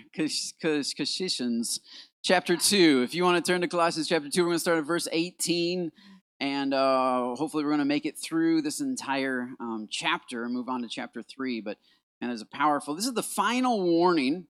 [0.61, 1.81] Colossians
[2.23, 3.01] chapter 2.
[3.03, 5.93] If you want to turn to Colossians chapter 2, we're to start at verse 18.
[6.41, 10.83] And uh, hopefully, we're to make it through this entire um, chapter and move on
[10.83, 11.63] to chapter 3.
[11.63, 11.79] But,
[12.21, 14.47] and it's a powerful, this is the final warning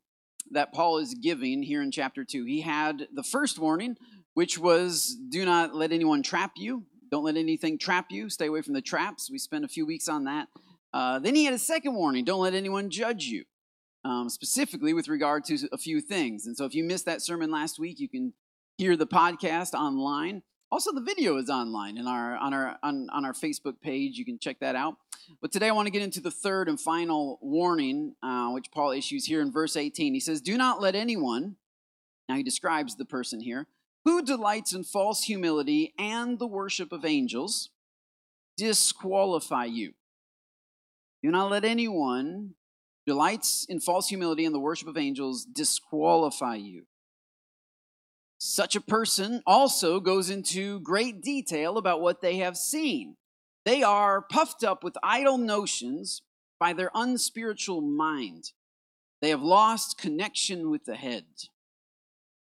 [0.51, 2.47] that Paul is giving here in chapter 2.
[2.47, 3.97] He had the first warning,
[4.35, 6.87] which was do not let anyone trap you.
[7.13, 8.31] Don't let anything trap you.
[8.31, 9.31] Stay away from the traps.
[9.31, 10.49] We spent a few weeks on that.
[10.95, 13.45] Uh, then he had a second warning don't let anyone judge you,
[14.03, 16.47] um, specifically with regard to a few things.
[16.47, 18.33] And so if you missed that sermon last week, you can
[18.79, 20.43] hear the podcast online.
[20.71, 24.17] Also, the video is online in our, on, our, on, on our Facebook page.
[24.17, 24.97] You can check that out.
[25.43, 28.93] But today I want to get into the third and final warning, uh, which Paul
[28.93, 30.15] issues here in verse 18.
[30.15, 31.57] He says, Do not let anyone,
[32.27, 33.67] now he describes the person here,
[34.05, 37.71] who delights in false humility and the worship of angels,
[38.57, 39.93] disqualify you.
[41.23, 42.55] Do not let anyone
[43.07, 46.87] delights in false humility and the worship of angels disqualify you.
[48.39, 53.17] Such a person also goes into great detail about what they have seen.
[53.65, 56.23] They are puffed up with idle notions
[56.59, 58.51] by their unspiritual mind.
[59.21, 61.25] They have lost connection with the head.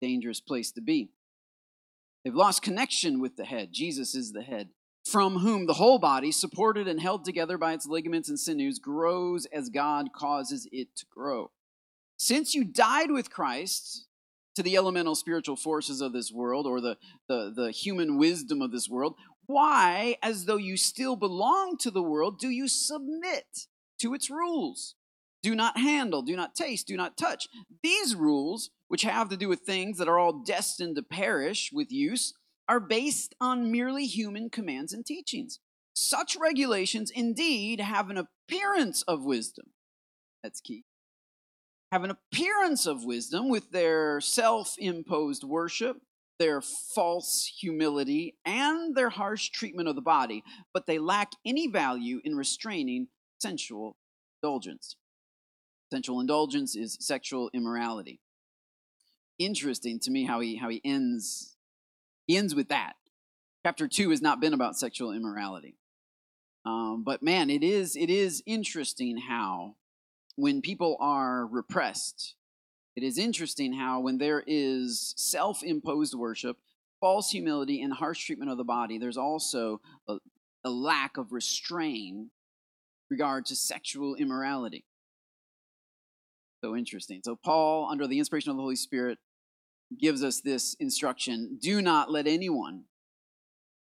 [0.02, 1.10] Dangerous place to be.
[2.27, 3.69] They've lost connection with the head.
[3.70, 4.70] Jesus is the head,
[5.05, 9.46] from whom the whole body, supported and held together by its ligaments and sinews, grows
[9.52, 11.53] as God causes it to grow.
[12.16, 14.09] Since you died with Christ,
[14.56, 16.97] to the elemental spiritual forces of this world or the,
[17.28, 19.14] the, the human wisdom of this world,
[19.47, 23.69] why, as though you still belong to the world, do you submit
[24.00, 24.97] to its rules?
[25.44, 27.47] Do not handle, do not taste, do not touch.
[27.84, 31.91] These rules, which have to do with things that are all destined to perish with
[31.91, 32.34] use,
[32.69, 35.60] are based on merely human commands and teachings.
[35.94, 39.66] Such regulations indeed have an appearance of wisdom.
[40.42, 40.84] That's key
[41.92, 45.98] have an appearance of wisdom with their self imposed worship,
[46.38, 50.42] their false humility, and their harsh treatment of the body,
[50.75, 53.08] but they lack any value in restraining
[53.41, 53.96] sensual
[54.42, 54.96] indulgence.
[55.92, 58.20] Sensual indulgence is sexual immorality.
[59.38, 61.56] Interesting to me how he how he ends
[62.26, 62.94] he ends with that.
[63.64, 65.76] Chapter two has not been about sexual immorality.
[66.64, 69.76] Um, but man, it is it is interesting how
[70.36, 72.34] when people are repressed,
[72.96, 76.56] it is interesting how when there is self imposed worship,
[77.00, 80.16] false humility, and harsh treatment of the body, there's also a,
[80.64, 82.28] a lack of restraint
[83.10, 84.84] regard to sexual immorality.
[86.64, 87.20] So interesting.
[87.25, 89.19] So, Paul, under the inspiration of the Holy Spirit,
[89.98, 92.84] gives us this instruction do not let anyone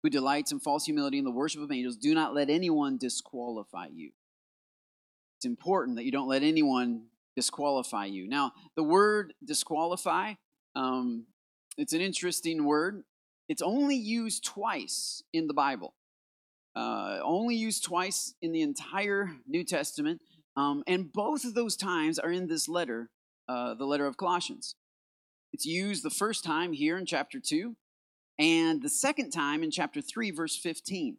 [0.04, 3.88] who delights in false humility and the worship of angels, do not let anyone disqualify
[3.94, 4.12] you.
[5.38, 7.06] It's important that you don't let anyone
[7.36, 8.28] disqualify you.
[8.28, 10.34] Now, the word disqualify,
[10.76, 11.26] um,
[11.78, 13.04] it's an interesting word.
[13.48, 15.94] It's only used twice in the Bible,
[16.76, 20.22] uh, only used twice in the entire New Testament.
[20.56, 23.10] Um, and both of those times are in this letter,
[23.48, 24.76] uh, the letter of Colossians.
[25.54, 27.76] It's used the first time here in chapter 2,
[28.38, 31.18] and the second time in chapter 3, verse 15.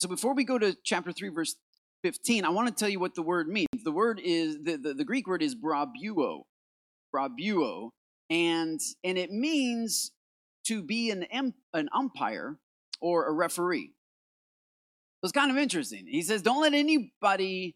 [0.00, 1.56] So before we go to chapter 3, verse
[2.02, 3.68] 15, I want to tell you what the word means.
[3.82, 6.42] The word is, the, the, the Greek word is brabuo,
[7.14, 7.90] brabuo,
[8.30, 10.12] and, and it means
[10.66, 11.26] to be an,
[11.72, 12.58] an umpire
[13.00, 13.92] or a referee.
[15.20, 16.06] So it's kind of interesting.
[16.06, 17.74] He says, don't let anybody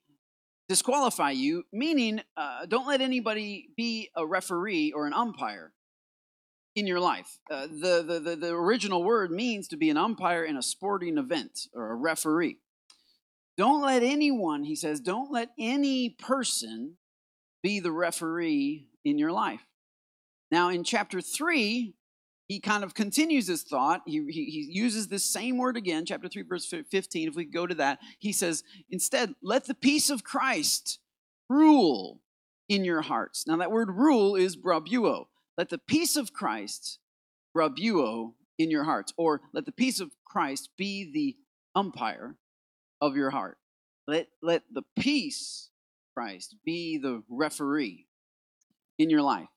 [0.69, 5.73] disqualify you, meaning uh, don't let anybody be a referee or an umpire
[6.79, 7.39] in your life.
[7.51, 11.19] Uh, the, the, the, the original word means to be an umpire in a sporting
[11.19, 12.59] event or a referee.
[13.57, 16.95] Don't let anyone, he says, don't let any person
[17.63, 19.67] be the referee in your life.
[20.51, 21.95] Now, in chapter 3,
[22.47, 24.03] he kind of continues his thought.
[24.07, 27.29] He, he, he, uses this same word again, chapter 3, verse 15.
[27.29, 31.01] If we go to that, he says, instead, let the peace of Christ
[31.49, 32.23] rule
[32.69, 33.47] in your hearts.
[33.47, 35.27] Now, that word rule is brabuo.
[35.59, 37.01] Let the peace of Christ
[37.55, 41.37] brabuo in your hearts, or let the peace of Christ be the
[41.79, 42.37] umpire
[43.01, 43.59] of your heart.
[44.07, 45.71] Let, let the peace
[46.15, 48.07] Christ be the referee
[48.99, 49.49] in your life.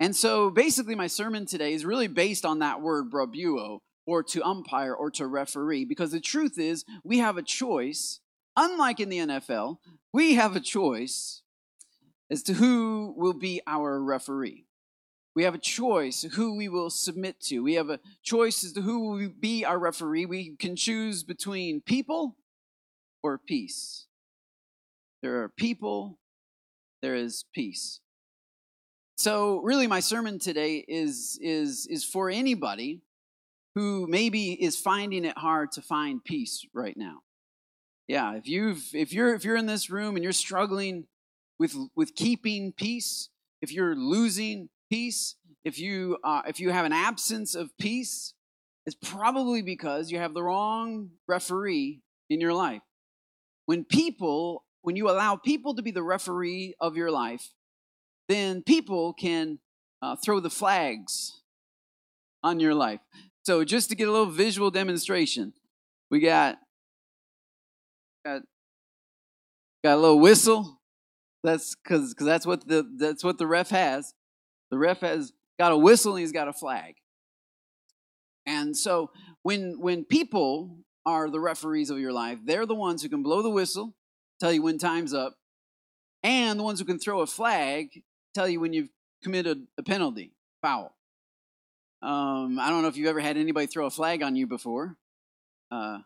[0.00, 4.44] And so basically, my sermon today is really based on that word, brabuo, or to
[4.44, 8.20] umpire or to referee, because the truth is, we have a choice.
[8.56, 9.78] Unlike in the NFL,
[10.12, 11.42] we have a choice
[12.30, 14.66] as to who will be our referee.
[15.34, 17.60] We have a choice who we will submit to.
[17.60, 20.26] We have a choice as to who will be our referee.
[20.26, 22.36] We can choose between people
[23.22, 24.06] or peace.
[25.22, 26.18] There are people,
[27.00, 28.00] there is peace.
[29.16, 33.02] So really my sermon today is is is for anybody
[33.74, 37.22] who maybe is finding it hard to find peace right now.
[38.08, 41.06] Yeah, if you've if you're if you're in this room and you're struggling
[41.58, 43.28] with with keeping peace,
[43.62, 48.34] if you're losing peace, if you uh, if you have an absence of peace,
[48.84, 52.82] it's probably because you have the wrong referee in your life.
[53.64, 57.54] When people, when you allow people to be the referee of your life,
[58.28, 59.60] then people can
[60.02, 61.40] uh, throw the flags
[62.42, 63.00] on your life.
[63.44, 65.54] So just to get a little visual demonstration,
[66.10, 66.58] we got
[68.26, 68.42] got
[69.82, 70.80] got a little whistle.
[71.44, 74.12] That's because because that's what the that's what the ref has.
[74.72, 76.94] The ref has got a whistle and he's got a flag.
[78.46, 79.10] And so
[79.42, 83.42] when when people are the referees of your life, they're the ones who can blow
[83.42, 83.94] the whistle,
[84.40, 85.36] tell you when time's up,
[86.22, 88.02] and the ones who can throw a flag,
[88.34, 88.88] tell you when you've
[89.22, 90.32] committed a penalty,
[90.62, 90.96] foul.
[92.00, 94.96] Um, I don't know if you've ever had anybody throw a flag on you before.
[95.70, 95.98] Uh,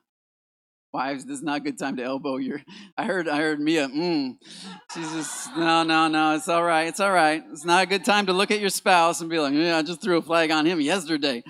[0.97, 2.63] wives, this is not a good time to elbow your.
[2.97, 3.87] I heard, I heard Mia.
[3.87, 4.39] Mm,
[4.95, 6.35] she's just no, no, no.
[6.35, 6.89] It's all right.
[6.89, 7.45] It's all right.
[7.53, 9.83] It's not a good time to look at your spouse and be like, yeah, I
[9.83, 11.43] just threw a flag on him yesterday.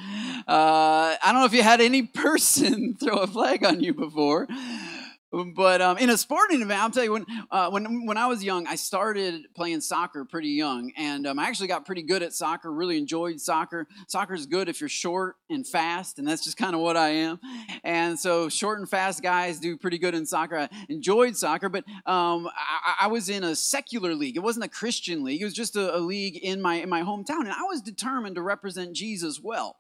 [0.48, 4.48] Uh, I don't know if you had any person throw a flag on you before.
[5.32, 8.44] But um, in a sporting event, I'll tell you when uh, when when I was
[8.44, 12.32] young, I started playing soccer pretty young, and um, I actually got pretty good at
[12.32, 12.72] soccer.
[12.72, 13.88] Really enjoyed soccer.
[14.06, 17.08] Soccer is good if you're short and fast, and that's just kind of what I
[17.08, 17.40] am.
[17.82, 20.58] And so, short and fast guys do pretty good in soccer.
[20.58, 24.36] I enjoyed soccer, but um, I, I, was in a secular league.
[24.36, 25.42] It wasn't a Christian league.
[25.42, 28.36] It was just a, a league in my in my hometown, and I was determined
[28.36, 29.76] to represent Jesus well.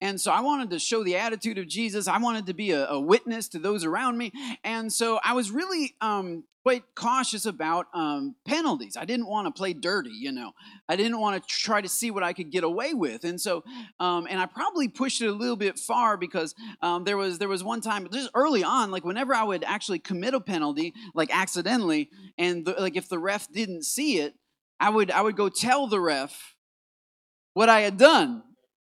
[0.00, 2.06] And so I wanted to show the attitude of Jesus.
[2.06, 4.32] I wanted to be a, a witness to those around me.
[4.62, 8.96] And so I was really um, quite cautious about um, penalties.
[8.96, 10.52] I didn't want to play dirty, you know.
[10.88, 13.24] I didn't want to try to see what I could get away with.
[13.24, 13.64] And so,
[13.98, 17.48] um, and I probably pushed it a little bit far because um, there was there
[17.48, 21.34] was one time just early on, like whenever I would actually commit a penalty, like
[21.34, 24.34] accidentally, and the, like if the ref didn't see it,
[24.78, 26.54] I would I would go tell the ref
[27.54, 28.42] what I had done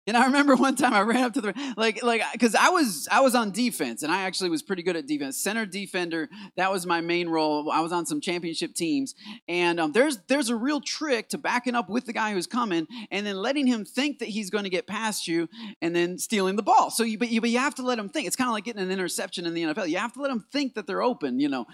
[0.08, 3.08] and I remember one time I ran up to the like like because I was
[3.12, 5.38] I was on defense and I actually was pretty good at defense.
[5.38, 7.70] Center defender that was my main role.
[7.72, 9.14] I was on some championship teams,
[9.48, 12.88] and um, there's there's a real trick to backing up with the guy who's coming
[13.12, 15.50] and then letting him think that he's going to get past you
[15.82, 16.90] and then stealing the ball.
[16.90, 18.28] So you but you but you have to let him think.
[18.28, 19.90] It's kind of like getting an interception in the NFL.
[19.90, 21.40] You have to let them think that they're open.
[21.40, 21.66] You know,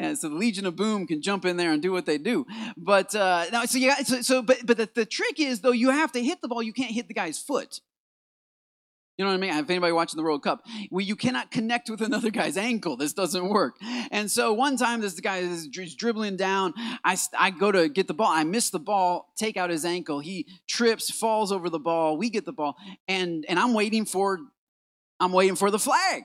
[0.00, 2.46] and so the Legion of Boom can jump in there and do what they do.
[2.76, 5.90] But uh, now, so yeah, so, so but but the, the trick is though you
[5.90, 6.62] have to hit the ball.
[6.62, 7.80] You can't hit the guy's foot.
[9.18, 9.50] You know what I mean?
[9.50, 12.96] If anybody watching the World Cup, well, you cannot connect with another guy's ankle.
[12.96, 13.76] This doesn't work.
[14.10, 16.72] And so one time, this guy is dribbling down.
[17.04, 18.28] I, I go to get the ball.
[18.32, 20.20] I miss the ball, take out his ankle.
[20.20, 22.16] He trips, falls over the ball.
[22.16, 22.76] We get the ball,
[23.08, 24.38] and and I'm waiting for,
[25.18, 26.22] I'm waiting for the flag.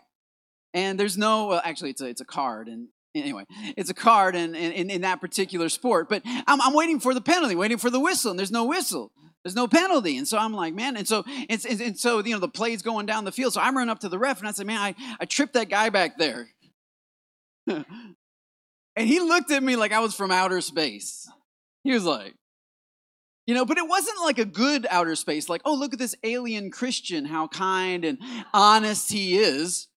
[0.73, 3.45] And there's no, well, actually, it's a it's a card, and anyway,
[3.77, 6.09] it's a card in, in, in that particular sport.
[6.09, 9.11] But I'm, I'm waiting for the penalty, waiting for the whistle, and there's no whistle.
[9.43, 10.17] There's no penalty.
[10.17, 13.05] And so I'm like, man, and so and, and, so you know the play's going
[13.05, 13.53] down the field.
[13.53, 15.69] So I'm running up to the ref and I said, man, I, I tripped that
[15.69, 16.47] guy back there.
[17.67, 17.85] and
[18.95, 21.29] he looked at me like I was from outer space.
[21.83, 22.33] He was like,
[23.45, 26.15] you know, but it wasn't like a good outer space, like, oh, look at this
[26.23, 28.17] alien Christian, how kind and
[28.53, 29.87] honest he is.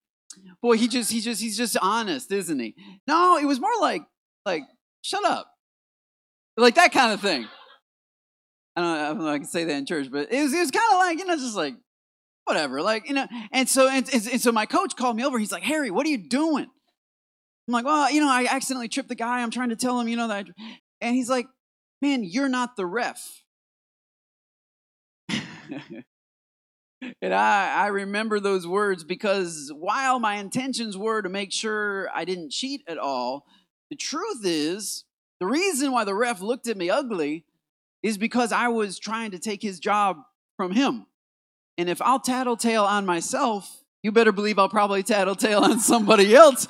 [0.63, 2.75] Boy, he just, he just, he's just honest, isn't he?
[3.07, 4.03] No, it was more like,
[4.45, 4.63] like,
[5.03, 5.51] shut up.
[6.57, 7.47] Like that kind of thing.
[8.77, 10.43] I don't, know, I don't know if I can say that in church, but it
[10.43, 11.75] was, it was kind of like, you know, just like,
[12.45, 12.83] whatever.
[12.83, 15.39] Like, you know, and so, and, and so my coach called me over.
[15.39, 16.67] He's like, Harry, what are you doing?
[17.69, 19.43] I'm like, well, you know, I accidentally tripped the guy.
[19.43, 20.47] I'm trying to tell him, you know, that.
[21.01, 21.47] And he's like,
[22.01, 23.21] man, you're not the ref.
[27.23, 32.25] and I, I remember those words because while my intentions were to make sure I
[32.25, 33.45] didn't cheat at all,
[33.91, 35.05] the truth is
[35.41, 37.45] the reason why the ref looked at me ugly
[38.03, 40.19] is because I was trying to take his job
[40.57, 41.07] from him.
[41.77, 46.67] And if I'll tattletale on myself, you better believe I'll probably tattletale on somebody else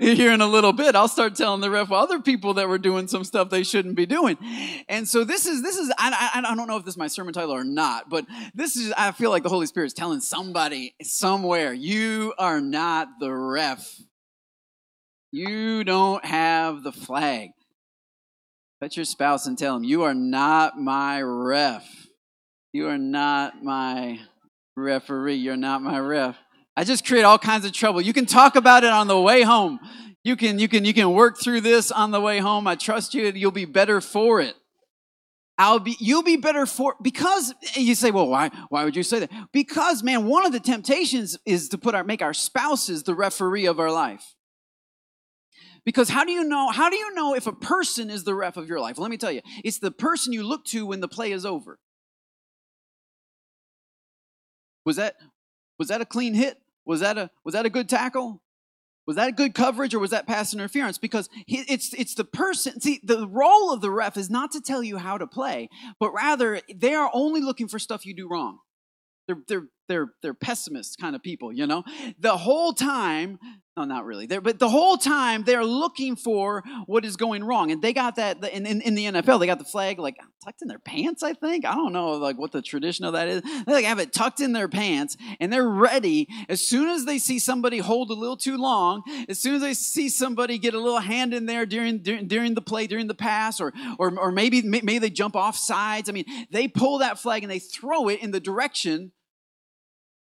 [0.00, 3.06] here in a little bit, I'll start telling the ref other people that were doing
[3.06, 4.38] some stuff they shouldn't be doing.
[4.88, 7.06] And so this is this is I, I, I don't know if this is my
[7.06, 10.20] sermon title or not, but this is I feel like the Holy Spirit is telling
[10.20, 14.00] somebody somewhere, you are not the ref.
[15.32, 17.50] You don't have the flag.
[18.82, 21.86] Touch your spouse and tell him, you are not my ref.
[22.72, 24.20] You are not my
[24.76, 25.34] referee.
[25.34, 26.36] You're not my ref.
[26.76, 28.00] I just create all kinds of trouble.
[28.00, 29.78] You can talk about it on the way home.
[30.22, 32.66] You can you can you can work through this on the way home.
[32.66, 33.30] I trust you.
[33.34, 34.54] You'll be better for it.
[35.58, 39.18] I'll be you'll be better for because you say, well, why why would you say
[39.20, 39.30] that?
[39.52, 43.66] Because man, one of the temptations is to put our make our spouses the referee
[43.66, 44.34] of our life.
[45.84, 48.56] Because how do you know how do you know if a person is the ref
[48.56, 48.96] of your life?
[48.96, 51.44] Well, let me tell you, it's the person you look to when the play is
[51.44, 51.78] over.
[54.84, 55.16] Was that
[55.80, 56.60] was that a clean hit?
[56.84, 58.42] Was that a was that a good tackle?
[59.06, 60.98] Was that a good coverage or was that pass interference?
[60.98, 62.82] Because it's it's the person.
[62.82, 66.12] See, the role of the ref is not to tell you how to play, but
[66.12, 68.58] rather they are only looking for stuff you do wrong.
[69.26, 71.82] They're they're they're they're pessimist kind of people, you know.
[72.18, 73.38] The whole time,
[73.76, 74.26] no, not really.
[74.26, 78.16] They're, but the whole time they're looking for what is going wrong, and they got
[78.16, 79.40] that in, in, in the NFL.
[79.40, 81.22] They got the flag like tucked in their pants.
[81.24, 83.42] I think I don't know like what the tradition of that is.
[83.42, 87.18] They like have it tucked in their pants, and they're ready as soon as they
[87.18, 89.02] see somebody hold a little too long.
[89.28, 92.54] As soon as they see somebody get a little hand in there during during, during
[92.54, 96.08] the play, during the pass, or or or maybe maybe they jump off sides.
[96.08, 99.10] I mean, they pull that flag and they throw it in the direction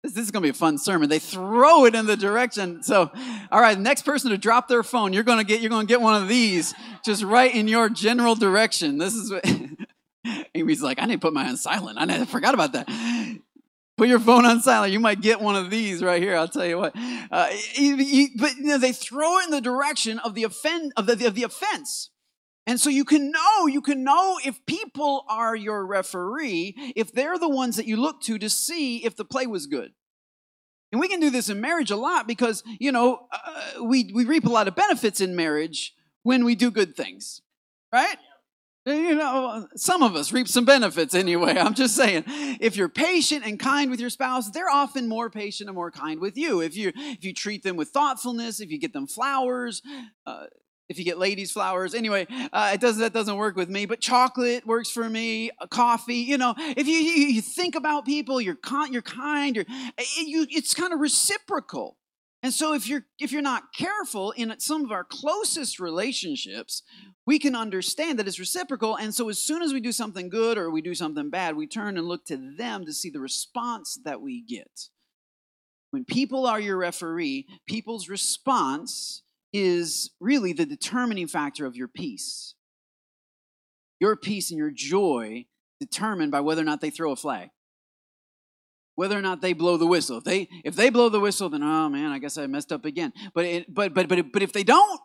[0.04, 1.10] this, is going to be a fun sermon.
[1.10, 2.84] They throw it in the direction.
[2.84, 3.12] So,
[3.52, 5.92] all right, next person to drop their phone, you're going to get you're going to
[5.92, 8.98] get one of these just right in your general direction.
[8.98, 9.46] This is what
[10.56, 11.98] Amy's like, I need to put mine on silent.
[12.00, 12.88] I forgot about that.
[13.98, 14.94] Put your phone on silent.
[14.94, 16.38] You might get one of these right here.
[16.38, 16.96] I'll tell you what.
[16.96, 17.50] Uh,
[18.38, 21.36] but you know, they throw it in the direction of the offend of the, of
[21.36, 22.10] the offense.
[22.70, 27.40] And so you can know, you can know if people are your referee, if they're
[27.40, 29.92] the ones that you look to to see if the play was good.
[30.92, 34.24] And we can do this in marriage a lot because, you know, uh, we, we
[34.24, 37.42] reap a lot of benefits in marriage when we do good things,
[37.92, 38.18] right?
[38.86, 41.54] You know, some of us reap some benefits anyway.
[41.58, 45.70] I'm just saying, if you're patient and kind with your spouse, they're often more patient
[45.70, 46.62] and more kind with you.
[46.62, 49.82] If you if you treat them with thoughtfulness, if you get them flowers,
[50.28, 50.46] uh,
[50.90, 51.94] if you get ladies flowers.
[51.94, 55.68] Anyway uh, it doesn't that doesn't work with me but chocolate works for me uh,
[55.68, 59.66] coffee you know if you, you, you think about people you're con- you're kind you're,
[59.98, 61.98] it, you, it's kind of reciprocal.
[62.42, 66.84] And so if you're if you're not careful in some of our closest relationships
[67.26, 68.96] we can understand that it's reciprocal.
[68.96, 71.68] And so as soon as we do something good or we do something bad we
[71.68, 74.88] turn and look to them to see the response that we get.
[75.92, 82.56] When people are your referee people's response is really the determining factor of your peace.
[84.00, 85.46] Your peace and your joy
[85.80, 87.50] determined by whether or not they throw a flag.
[88.96, 90.18] Whether or not they blow the whistle.
[90.18, 92.86] If they if they blow the whistle, then oh man, I guess I messed up
[92.86, 93.14] again.
[93.34, 95.00] But it, but but but but if they don't,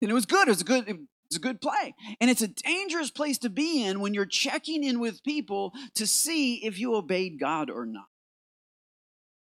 [0.00, 0.48] then it was good.
[0.48, 1.94] It was a good it's a good play.
[2.20, 6.06] And it's a dangerous place to be in when you're checking in with people to
[6.06, 8.06] see if you obeyed God or not.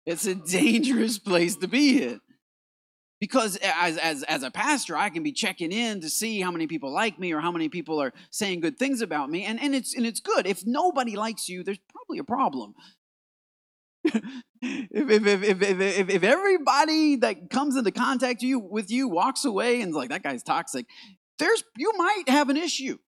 [0.06, 2.20] It's a dangerous place to be in
[3.20, 6.66] because as, as, as a pastor i can be checking in to see how many
[6.66, 9.74] people like me or how many people are saying good things about me and, and,
[9.74, 10.46] it's, and it's good.
[10.46, 12.74] If nobody likes you there's probably a problem.
[14.60, 19.80] If, if, if, if, if, everybody that comes into contact you with you walks away
[19.80, 20.86] and like that guy's toxic
[21.38, 22.98] there's you might have an issue.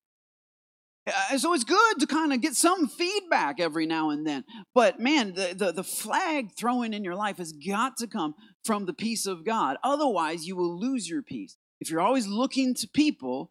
[1.07, 4.45] Uh, so it's good to kind of get some feedback every now and then.
[4.75, 8.87] But man, the, the, the, flag throwing in your life has got to come from
[8.87, 9.77] the peace of God.
[9.83, 11.57] Otherwise, you will lose your peace.
[11.81, 13.51] If you're always looking to people,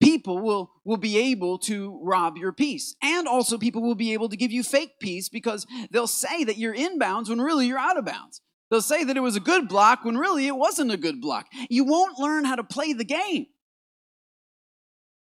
[0.00, 2.96] people will, will be able to rob your peace.
[3.02, 6.58] And also, people will be able to give you fake peace because they'll say that
[6.58, 8.40] you're in bounds when really you're out of bounds.
[8.70, 11.46] They'll say that it was a good block when really it wasn't a good block.
[11.70, 13.46] You won't learn how to play the game.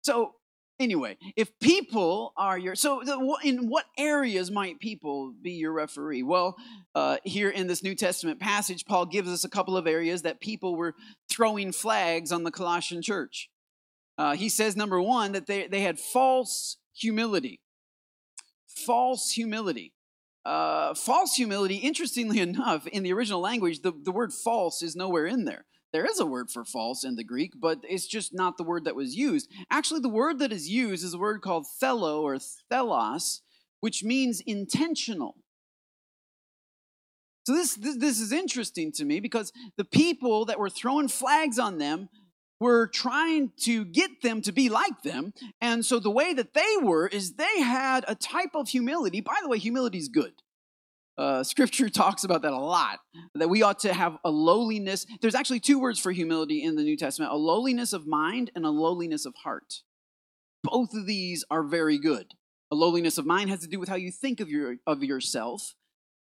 [0.03, 0.35] So,
[0.81, 3.01] anyway, if people are your so
[3.43, 6.23] in what areas might people be your referee?
[6.23, 6.57] Well,
[6.95, 10.41] uh, here in this New Testament passage, Paul gives us a couple of areas that
[10.41, 10.95] people were
[11.29, 13.50] throwing flags on the Colossian church.
[14.17, 17.61] Uh, he says, number one, that they, they had false humility.
[18.67, 19.93] False humility.
[20.43, 25.25] Uh, false humility, interestingly enough, in the original language, the, the word false is nowhere
[25.25, 25.65] in there.
[25.93, 28.86] There is a word for false in the Greek, but it's just not the word
[28.86, 29.50] that was used.
[29.69, 32.38] Actually, the word that is used is a word called thelo or
[32.71, 33.41] thelos,
[33.81, 35.36] which means intentional.
[37.45, 41.57] So this, this this is interesting to me because the people that were throwing flags
[41.57, 42.10] on them
[42.60, 45.33] were trying to get them to be like them.
[45.60, 49.19] And so the way that they were is they had a type of humility.
[49.19, 50.33] By the way, humility is good.
[51.17, 52.99] Uh, scripture talks about that a lot,
[53.35, 55.05] that we ought to have a lowliness.
[55.21, 58.65] There's actually two words for humility in the New Testament a lowliness of mind and
[58.65, 59.81] a lowliness of heart.
[60.63, 62.27] Both of these are very good.
[62.71, 65.73] A lowliness of mind has to do with how you think of, your, of yourself,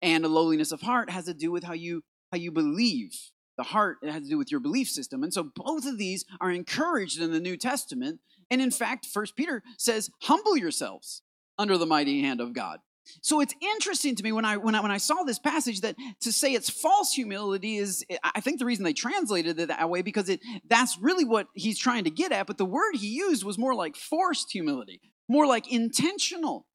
[0.02, 2.02] and a lowliness of heart has to do with how you,
[2.32, 3.12] how you believe
[3.56, 6.24] the heart it has to do with your belief system and so both of these
[6.40, 11.22] are encouraged in the new testament and in fact first peter says humble yourselves
[11.58, 12.80] under the mighty hand of god
[13.20, 15.96] so it's interesting to me when I, when I when I saw this passage that
[16.20, 20.02] to say it's false humility is I think the reason they translated it that way
[20.02, 23.44] because it that's really what he's trying to get at but the word he used
[23.44, 26.66] was more like forced humility more like intentional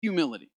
[0.00, 0.50] humility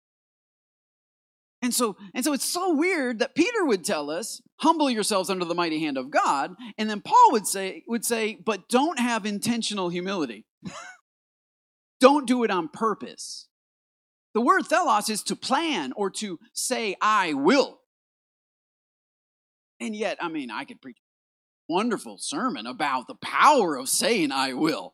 [1.65, 5.45] and so, and so it's so weird that Peter would tell us, humble yourselves under
[5.45, 6.53] the mighty hand of God.
[6.77, 10.45] And then Paul would say, would say, but don't have intentional humility.
[11.99, 13.47] don't do it on purpose.
[14.35, 17.79] The word thelos is to plan or to say, I will.
[19.79, 20.97] And yet, I mean, I could preach
[21.69, 24.93] a wonderful sermon about the power of saying, I will.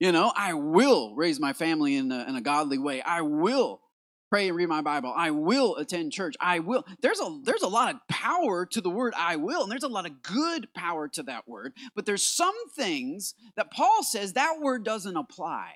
[0.00, 3.00] You know, I will raise my family in a, in a godly way.
[3.00, 3.80] I will
[4.28, 5.14] pray and read my Bible.
[5.16, 6.34] I will attend church.
[6.40, 6.84] I will.
[7.00, 9.88] There's a there's a lot of power to the word I will, and there's a
[9.88, 11.74] lot of good power to that word.
[11.94, 15.74] But there's some things that Paul says that word doesn't apply.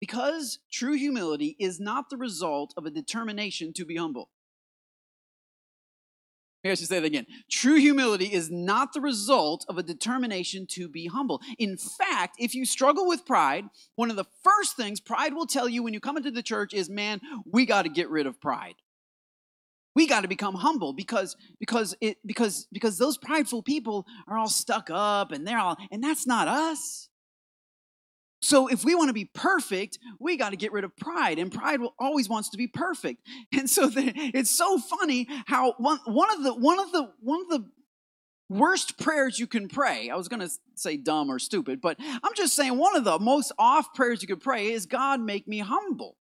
[0.00, 4.28] Because true humility is not the result of a determination to be humble.
[6.66, 7.26] Maybe I should say that again.
[7.48, 11.40] True humility is not the result of a determination to be humble.
[11.58, 15.68] In fact, if you struggle with pride, one of the first things pride will tell
[15.68, 18.40] you when you come into the church is, man, we got to get rid of
[18.40, 18.74] pride.
[19.94, 24.48] We got to become humble because because it because because those prideful people are all
[24.48, 27.08] stuck up and they're all and that's not us.
[28.40, 31.50] So if we want to be perfect, we got to get rid of pride, and
[31.50, 33.22] pride always wants to be perfect.
[33.56, 37.40] And so the, it's so funny how one, one of the one of the one
[37.40, 37.70] of the
[38.48, 40.10] worst prayers you can pray.
[40.10, 43.18] I was going to say dumb or stupid, but I'm just saying one of the
[43.18, 46.16] most off prayers you could pray is God make me humble.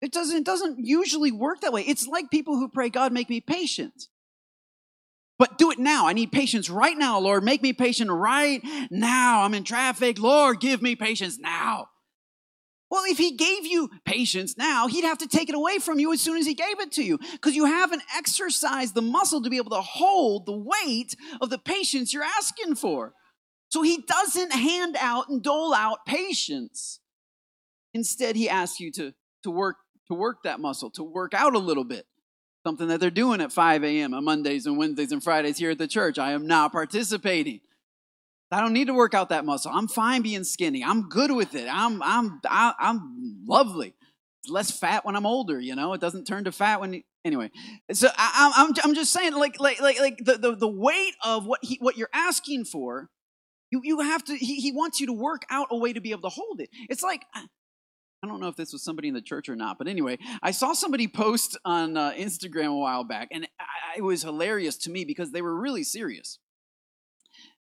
[0.00, 1.82] It doesn't, it doesn't usually work that way.
[1.82, 4.08] It's like people who pray, God, make me patient.
[5.40, 6.06] But do it now.
[6.06, 7.42] I need patience right now, Lord.
[7.42, 9.42] Make me patient right now.
[9.42, 10.18] I'm in traffic.
[10.18, 11.86] Lord, give me patience now.
[12.90, 16.12] Well, if he gave you patience now, he'd have to take it away from you
[16.12, 19.48] as soon as he gave it to you because you haven't exercised the muscle to
[19.48, 23.14] be able to hold the weight of the patience you're asking for.
[23.70, 27.00] So he doesn't hand out and dole out patience.
[27.94, 29.76] Instead, he asks you to, to work
[30.08, 32.04] to work that muscle, to work out a little bit
[32.64, 34.14] something that they're doing at 5 a.m.
[34.14, 36.18] on Mondays and Wednesdays and Fridays here at the church.
[36.18, 37.60] I am not participating.
[38.52, 39.70] I don't need to work out that muscle.
[39.72, 40.82] I'm fine being skinny.
[40.84, 41.68] I'm good with it.
[41.70, 43.94] I'm I'm I, am i am lovely.
[44.48, 45.60] Less fat when I'm older.
[45.60, 47.02] You know, it doesn't turn to fat when.
[47.24, 47.50] Anyway,
[47.92, 51.46] so I, I'm I'm just saying, like like like like the the, the weight of
[51.46, 53.08] what he what you're asking for.
[53.72, 56.10] You, you have to, he, he wants you to work out a way to be
[56.10, 56.70] able to hold it.
[56.88, 57.22] It's like,
[58.22, 60.50] I don't know if this was somebody in the church or not, but anyway, I
[60.50, 64.90] saw somebody post on uh, Instagram a while back, and I, it was hilarious to
[64.90, 66.38] me because they were really serious.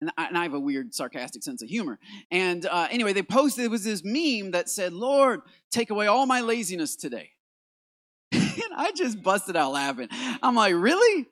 [0.01, 1.99] And I, and I have a weird, sarcastic sense of humor.
[2.31, 6.25] And uh, anyway, they posted, it was this meme that said, Lord, take away all
[6.25, 7.33] my laziness today.
[8.33, 10.09] and I just busted out laughing.
[10.43, 11.27] I'm like, really?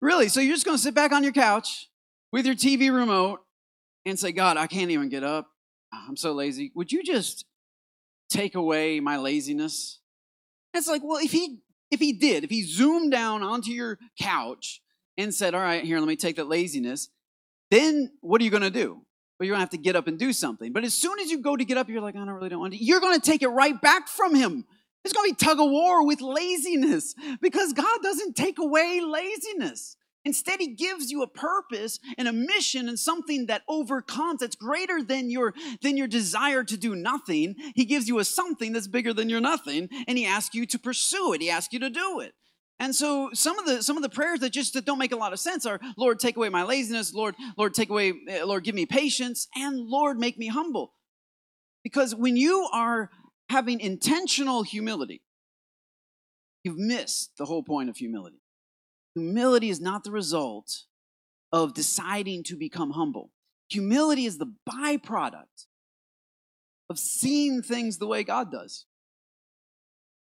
[0.00, 0.28] Really?
[0.28, 1.88] So you're just going to sit back on your couch
[2.32, 3.40] with your TV remote
[4.06, 5.48] and say, God, I can't even get up.
[5.92, 6.72] I'm so lazy.
[6.74, 7.44] Would you just
[8.32, 9.98] take away my laziness?
[10.74, 11.58] it's like, well, if he
[11.90, 14.80] if he did, if he zoomed down onto your couch
[15.18, 17.10] and said, "All right, here, let me take that laziness,"
[17.70, 19.04] then what are you going to do?
[19.38, 20.72] Well, you're going to have to get up and do something.
[20.72, 22.60] But as soon as you go to get up, you're like, "I don't really don't
[22.60, 24.64] want to." You're going to take it right back from him.
[25.04, 29.96] It's going to be tug of war with laziness because God doesn't take away laziness.
[30.24, 35.02] Instead, he gives you a purpose and a mission and something that overcomes, that's greater
[35.02, 37.56] than your, than your desire to do nothing.
[37.74, 40.78] He gives you a something that's bigger than your nothing, and he asks you to
[40.78, 41.40] pursue it.
[41.40, 42.34] He asks you to do it.
[42.78, 45.16] And so some of the some of the prayers that just that don't make a
[45.16, 48.64] lot of sense are Lord take away my laziness, Lord Lord take away eh, Lord
[48.64, 50.92] give me patience and Lord make me humble.
[51.84, 53.10] Because when you are
[53.48, 55.22] having intentional humility,
[56.64, 58.41] you've missed the whole point of humility.
[59.14, 60.84] Humility is not the result
[61.52, 63.30] of deciding to become humble.
[63.68, 65.66] Humility is the byproduct
[66.88, 68.86] of seeing things the way God does.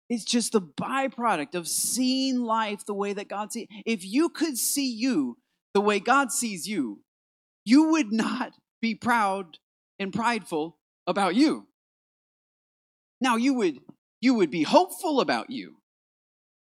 [0.09, 3.67] It's just the byproduct of seeing life the way that God sees.
[3.85, 5.39] If you could see you
[5.75, 7.01] the way God sees you,
[7.65, 9.59] you would not be proud
[9.99, 11.67] and prideful about you.
[13.21, 13.79] Now you would
[14.21, 15.77] you would be hopeful about you.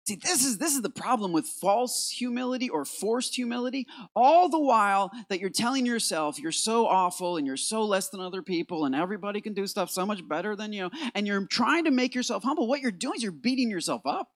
[0.05, 3.87] See, this is this is the problem with false humility or forced humility.
[4.13, 8.19] All the while that you're telling yourself you're so awful and you're so less than
[8.19, 11.85] other people and everybody can do stuff so much better than you, and you're trying
[11.85, 14.29] to make yourself humble, what you're doing is you're beating yourself up.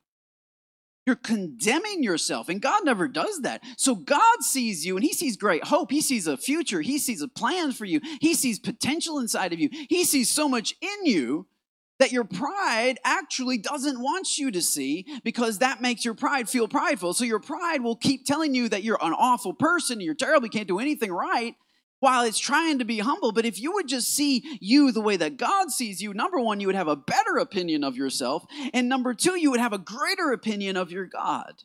[1.06, 3.64] You're condemning yourself, and God never does that.
[3.78, 5.90] So God sees you, and He sees great hope.
[5.90, 6.82] He sees a future.
[6.82, 8.02] He sees a plan for you.
[8.20, 9.70] He sees potential inside of you.
[9.72, 11.48] He sees so much in you
[12.00, 16.68] that your pride actually doesn't want you to see because that makes your pride feel
[16.68, 17.14] prideful.
[17.14, 20.52] So your pride will keep telling you that you're an awful person, you're terrible, you
[20.52, 21.56] can't do anything right
[22.00, 23.32] while it's trying to be humble.
[23.32, 26.60] But if you would just see you the way that God sees you, number one,
[26.60, 28.46] you would have a better opinion of yourself.
[28.74, 31.64] And number two, you would have a greater opinion of your God.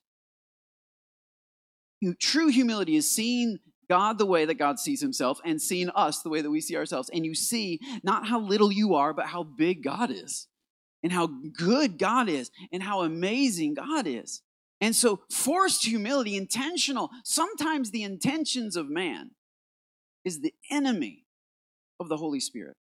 [2.19, 3.59] True humility is seeing
[3.93, 6.79] God the way that God sees himself and seeing us the way that we see
[6.79, 7.11] ourselves.
[7.13, 10.49] And you see not how little you are, but how big God is,
[11.03, 14.41] and how good God is, and how amazing God is.
[14.81, 19.33] And so, forced humility, intentional, sometimes the intentions of man
[20.25, 21.27] is the enemy
[22.01, 22.79] of the Holy Spirit.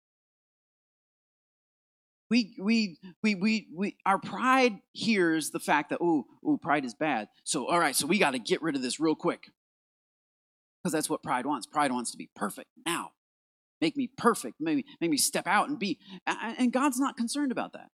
[2.31, 6.95] We, we, we, we, we, our pride hears the fact that, oh, oh, pride is
[6.95, 7.29] bad.
[7.45, 9.51] So, all right, so we got to get rid of this real quick.
[10.85, 11.67] Because that's what pride wants.
[11.67, 13.13] Pride wants to be perfect now.
[13.81, 14.57] Make me perfect.
[14.61, 15.99] Maybe make me step out and be.
[16.27, 17.89] And God's not concerned about that.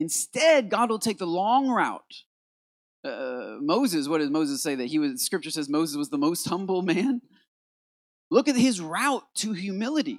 [0.00, 2.24] Instead, God will take the long route.
[3.04, 5.24] Uh, Moses, what does Moses say that he was?
[5.24, 7.22] Scripture says Moses was the most humble man.
[8.30, 10.18] Look at his route to humility.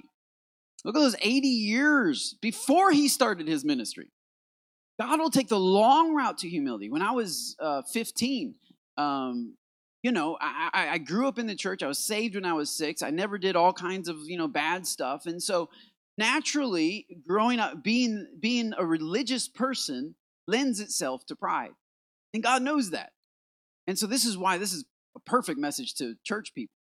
[0.84, 4.08] Look at those 80 years before he started his ministry.
[5.00, 6.90] God will take the long route to humility.
[6.90, 8.54] When I was uh, 15,
[8.96, 9.56] um,
[10.04, 11.82] you know, I, I, grew up in the church.
[11.82, 13.00] I was saved when I was six.
[13.02, 15.24] I never did all kinds of, you know, bad stuff.
[15.24, 15.70] And so
[16.18, 20.14] naturally, growing up, being, being a religious person
[20.46, 21.70] lends itself to pride.
[22.34, 23.12] And God knows that.
[23.86, 24.84] And so this is why this is
[25.16, 26.74] a perfect message to church people.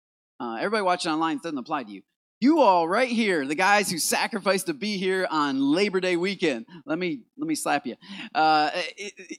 [0.40, 2.00] Uh, everybody watching online doesn't apply to you.
[2.40, 6.64] You all right here, the guys who sacrificed to be here on Labor Day weekend.
[6.87, 7.96] Let me let me slap you.
[8.35, 9.38] Uh, it, it,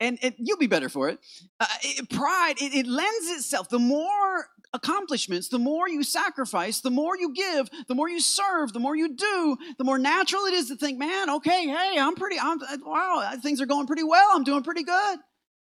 [0.00, 1.18] and, and, you'll be better for it.
[1.60, 3.68] Uh, it pride, it, it lends itself.
[3.68, 8.72] The more accomplishments, the more you sacrifice, the more you give, the more you serve,
[8.72, 12.14] the more you do, the more natural it is to think, man, okay, hey, I'm
[12.14, 14.28] pretty, I'm, wow, things are going pretty well.
[14.34, 15.18] I'm doing pretty good.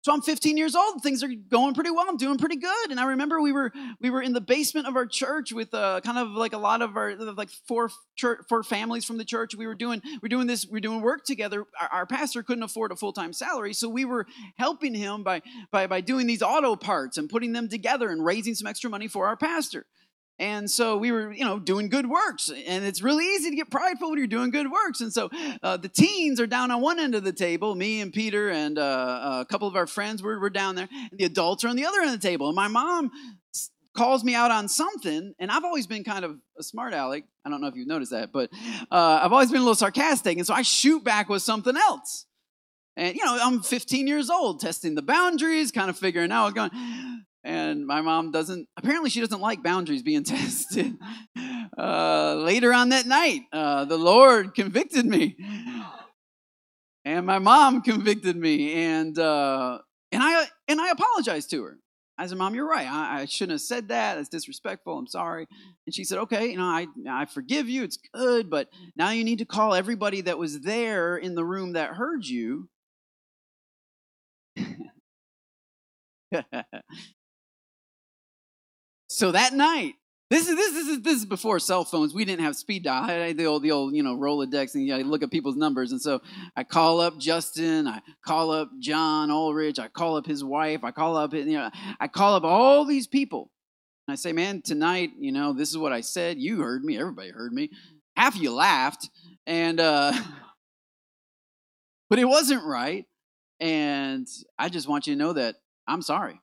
[0.07, 1.03] So I'm 15 years old.
[1.03, 2.05] Things are going pretty well.
[2.09, 2.93] I'm doing pretty good.
[2.93, 6.01] And I remember we were we were in the basement of our church with uh,
[6.01, 9.57] kind of like a lot of our like four church, four families from the church.
[9.57, 11.65] We were doing we're doing this we're doing work together.
[11.81, 15.43] Our, our pastor couldn't afford a full time salary, so we were helping him by
[15.73, 19.09] by by doing these auto parts and putting them together and raising some extra money
[19.09, 19.87] for our pastor.
[20.39, 22.51] And so we were, you know, doing good works.
[22.51, 25.01] And it's really easy to get prideful when you're doing good works.
[25.01, 25.31] And so
[25.63, 27.75] uh, the teens are down on one end of the table.
[27.75, 30.89] Me and Peter and uh, a couple of our friends were, were down there.
[31.11, 32.49] And the adults are on the other end of the table.
[32.49, 33.11] And my mom
[33.97, 35.35] calls me out on something.
[35.39, 37.25] And I've always been kind of a smart aleck.
[37.45, 38.51] I don't know if you've noticed that, but
[38.91, 40.37] uh, I've always been a little sarcastic.
[40.37, 42.27] And so I shoot back with something else.
[42.97, 46.71] And, you know, I'm 15 years old, testing the boundaries, kind of figuring out, going,
[47.47, 50.99] and my mom doesn't apparently she doesn't like boundaries being tested
[51.79, 55.37] uh, later on that night uh, the lord convicted me.
[57.05, 59.79] And my mom convicted me and uh,
[60.11, 61.79] and i and i apologized to her.
[62.19, 62.91] I said mom you're right.
[62.91, 64.19] I, I shouldn't have said that.
[64.19, 64.99] It's disrespectful.
[64.99, 65.47] I'm sorry.
[65.87, 67.85] And she said okay you know i i forgive you.
[67.85, 71.75] It's good but now you need to call everybody that was there in the room
[71.75, 72.69] that heard you
[79.17, 79.95] So that night,
[80.29, 82.13] this is this is this is before cell phones.
[82.13, 83.05] We didn't have speed dial.
[83.05, 85.91] I had the old the old you know Rolodex, and you look at people's numbers.
[85.91, 86.21] And so
[86.55, 90.91] I call up Justin, I call up John Ulrich, I call up his wife, I
[90.91, 93.51] call up you know I call up all these people.
[94.07, 96.37] And I say, man, tonight, you know, this is what I said.
[96.37, 96.99] You heard me.
[96.99, 97.71] Everybody heard me.
[98.19, 99.09] Half of you laughed,
[99.47, 100.13] and uh,
[102.11, 103.07] but it wasn't right.
[103.61, 105.55] And I just want you to know that
[105.89, 106.39] I'm sorry.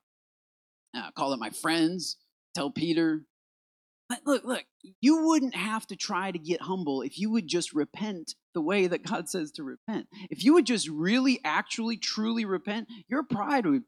[0.95, 2.17] I call up my friends
[2.53, 3.23] tell Peter,
[4.25, 4.63] look, look,
[5.01, 8.87] you wouldn't have to try to get humble if you would just repent the way
[8.87, 10.07] that God says to repent.
[10.29, 13.83] If you would just really, actually, truly repent, your pride would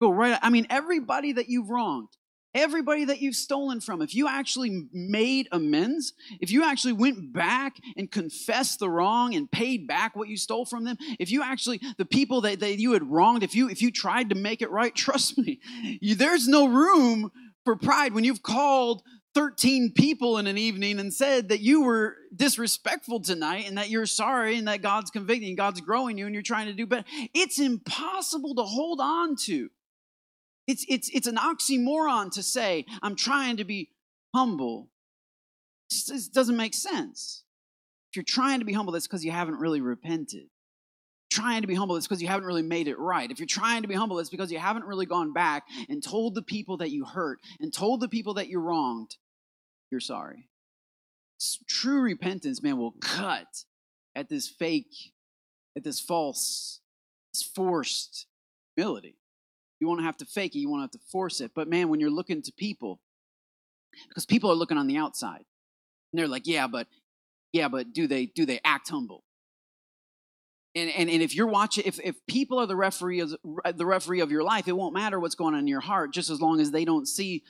[0.00, 0.38] go right.
[0.40, 2.08] I mean, everybody that you've wronged,
[2.54, 7.76] everybody that you've stolen from, if you actually made amends, if you actually went back
[7.96, 11.80] and confessed the wrong and paid back what you stole from them, if you actually,
[11.98, 14.70] the people that, that you had wronged, if you, if you tried to make it
[14.70, 15.60] right, trust me,
[16.00, 17.30] you, there's no room
[17.64, 19.02] for pride when you've called
[19.34, 24.04] 13 people in an evening and said that you were disrespectful tonight and that you're
[24.04, 27.04] sorry and that God's convicting, God's growing you and you're trying to do better.
[27.32, 29.70] It's impossible to hold on to.
[30.72, 33.90] It's, it's, it's an oxymoron to say, I'm trying to be
[34.34, 34.88] humble.
[35.90, 37.44] It doesn't make sense.
[38.10, 40.46] If you're trying to be humble, that's because you haven't really repented.
[41.30, 43.30] Trying to be humble, it's because you haven't really made it right.
[43.30, 46.34] If you're trying to be humble, it's because you haven't really gone back and told
[46.34, 49.16] the people that you hurt and told the people that you wronged,
[49.90, 50.48] you're sorry.
[51.68, 53.64] True repentance, man, will cut
[54.16, 55.12] at this fake,
[55.76, 56.80] at this false,
[57.34, 58.26] this forced
[58.74, 59.16] humility.
[59.82, 61.50] You won't have to fake it, you won't have to force it.
[61.56, 63.00] But man, when you're looking to people,
[64.08, 65.42] because people are looking on the outside,
[66.12, 66.86] and they're like, yeah, but
[67.52, 69.24] yeah, but do they do they act humble?
[70.76, 73.34] And, and, and if you're watching, if, if people are the referee of
[73.74, 76.30] the referee of your life, it won't matter what's going on in your heart, just
[76.30, 77.42] as long as they don't see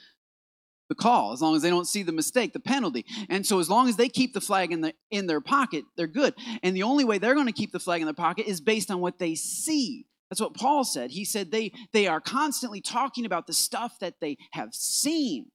[0.89, 3.05] the call, as long as they don't see the mistake, the penalty.
[3.29, 6.07] And so as long as they keep the flag in the in their pocket, they're
[6.07, 6.33] good.
[6.63, 8.91] And the only way they're going to keep the flag in their pocket is based
[8.91, 10.07] on what they see.
[10.33, 11.11] That's what Paul said.
[11.11, 15.51] He said they, they are constantly talking about the stuff that they have seen.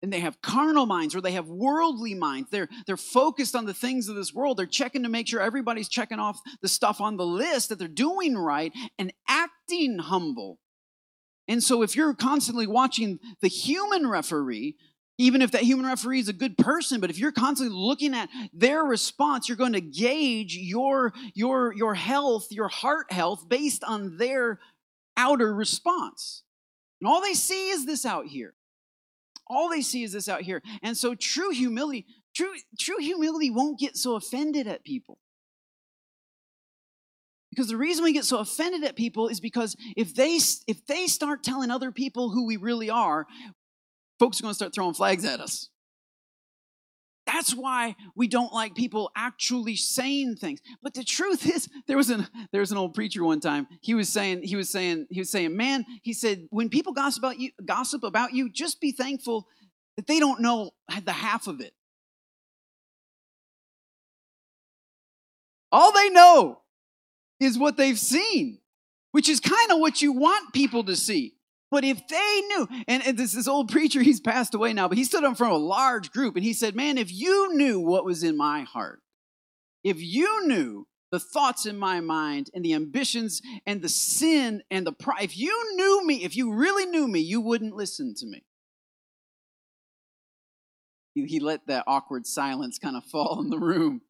[0.00, 2.48] And they have carnal minds or they have worldly minds.
[2.48, 4.56] They're, they're focused on the things of this world.
[4.56, 7.88] They're checking to make sure everybody's checking off the stuff on the list that they're
[7.88, 10.58] doing right and acting humble.
[11.46, 14.76] And so if you're constantly watching the human referee
[15.20, 18.28] even if that human referee is a good person but if you're constantly looking at
[18.52, 24.16] their response you're going to gauge your your your health your heart health based on
[24.16, 24.58] their
[25.20, 26.42] outer response.
[27.00, 28.54] And all they see is this out here.
[29.46, 30.62] All they see is this out here.
[30.82, 35.18] And so true humility true true humility won't get so offended at people.
[37.50, 41.06] Because the reason we get so offended at people is because if they if they
[41.06, 43.26] start telling other people who we really are
[44.20, 45.70] folks are going to start throwing flags at us.
[47.26, 50.60] That's why we don't like people actually saying things.
[50.82, 53.66] But the truth is, there was an there was an old preacher one time.
[53.80, 57.22] He was saying he was saying he was saying, man, he said, when people gossip
[57.22, 59.46] about you, gossip about you, just be thankful
[59.96, 60.72] that they don't know
[61.04, 61.72] the half of it.
[65.72, 66.62] All they know
[67.38, 68.58] is what they've seen,
[69.12, 71.34] which is kind of what you want people to see.
[71.70, 74.98] But if they knew, and, and this, this old preacher, he's passed away now, but
[74.98, 77.54] he stood up in front of a large group and he said, Man, if you
[77.54, 79.00] knew what was in my heart,
[79.84, 84.86] if you knew the thoughts in my mind and the ambitions and the sin and
[84.86, 88.26] the pride, if you knew me, if you really knew me, you wouldn't listen to
[88.26, 88.42] me.
[91.14, 94.02] He, he let that awkward silence kind of fall in the room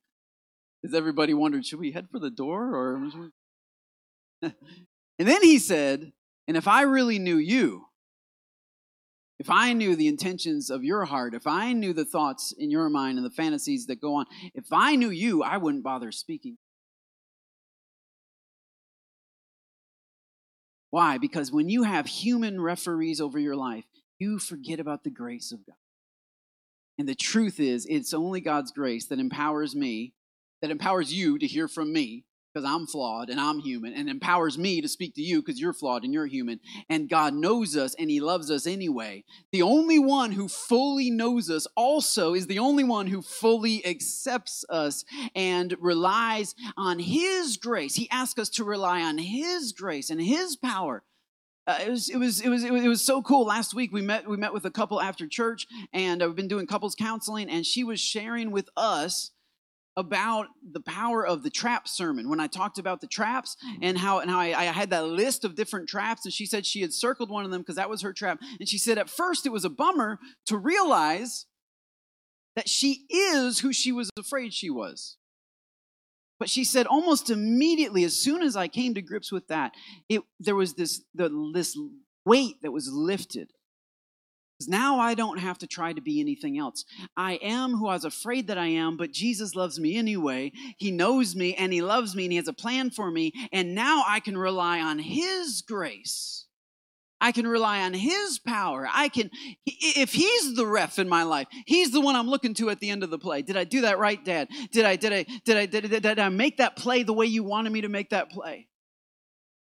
[0.84, 3.30] as everybody wondered, should we head for the door or?
[4.42, 4.54] and
[5.18, 6.12] then he said,
[6.50, 7.86] and if I really knew you,
[9.38, 12.88] if I knew the intentions of your heart, if I knew the thoughts in your
[12.88, 16.58] mind and the fantasies that go on, if I knew you, I wouldn't bother speaking.
[20.90, 21.18] Why?
[21.18, 23.84] Because when you have human referees over your life,
[24.18, 25.76] you forget about the grace of God.
[26.98, 30.14] And the truth is, it's only God's grace that empowers me,
[30.62, 34.58] that empowers you to hear from me, because I'm flawed and I'm human, and empowers
[34.58, 36.60] me to speak to you because you're flawed and you're human.
[36.88, 39.24] And God knows us and He loves us anyway.
[39.52, 44.64] The only one who fully knows us also is the only one who fully accepts
[44.68, 47.94] us and relies on His grace.
[47.94, 51.04] He asks us to rely on His grace and His power.
[51.66, 53.44] Uh, it, was, it, was, it, was, it was it was so cool.
[53.44, 56.48] Last week we met we met with a couple after church, and uh, we've been
[56.48, 59.30] doing couples counseling, and she was sharing with us
[59.96, 62.28] about the power of the trap sermon.
[62.28, 63.78] When I talked about the traps mm.
[63.82, 66.64] and how and how I, I, had that list of different traps and she said
[66.64, 68.40] she had circled one of them because that was her trap.
[68.58, 71.46] And she said at first it was a bummer to realize
[72.56, 75.16] that she is who she was afraid she was.
[76.38, 79.74] But she said almost immediately as soon as I came to grips with that
[80.08, 81.76] it there was this the, this
[82.24, 83.50] weight that was lifted
[84.68, 86.84] now I don't have to try to be anything else.
[87.16, 90.52] I am who I was afraid that I am, but Jesus loves me anyway.
[90.76, 93.32] He knows me and He loves me and He has a plan for me.
[93.52, 96.46] And now I can rely on His grace.
[97.20, 98.88] I can rely on His power.
[98.90, 99.30] I can,
[99.66, 102.90] if He's the ref in my life, He's the one I'm looking to at the
[102.90, 103.42] end of the play.
[103.42, 104.48] Did I do that right, Dad?
[104.72, 107.26] Did I, did I, did I, did I, did I make that play the way
[107.26, 108.69] you wanted me to make that play?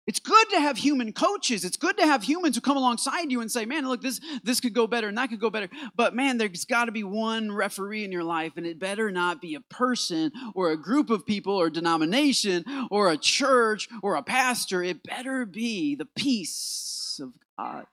[0.07, 1.65] It's good to have human coaches.
[1.65, 4.61] It's good to have humans who come alongside you and say, "Man, look, this this
[4.61, 7.51] could go better and that could go better." But man, there's got to be one
[7.51, 11.25] referee in your life, and it better not be a person or a group of
[11.25, 14.81] people or denomination or a church or a pastor.
[14.81, 17.85] It better be the peace of God.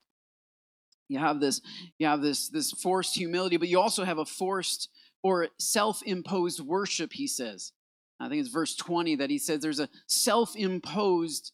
[1.08, 1.60] You have this,
[1.98, 4.88] you have this this forced humility, but you also have a forced
[5.24, 7.12] or self-imposed worship.
[7.12, 7.72] He says,
[8.20, 11.50] I think it's verse 20 that he says there's a self-imposed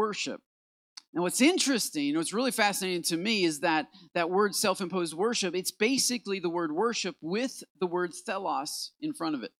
[0.00, 0.40] worship.
[1.12, 5.54] Now, what's interesting, what's really fascinating to me is that that word self imposed worship,
[5.54, 9.52] it's basically the word worship with the word thelos in front of it.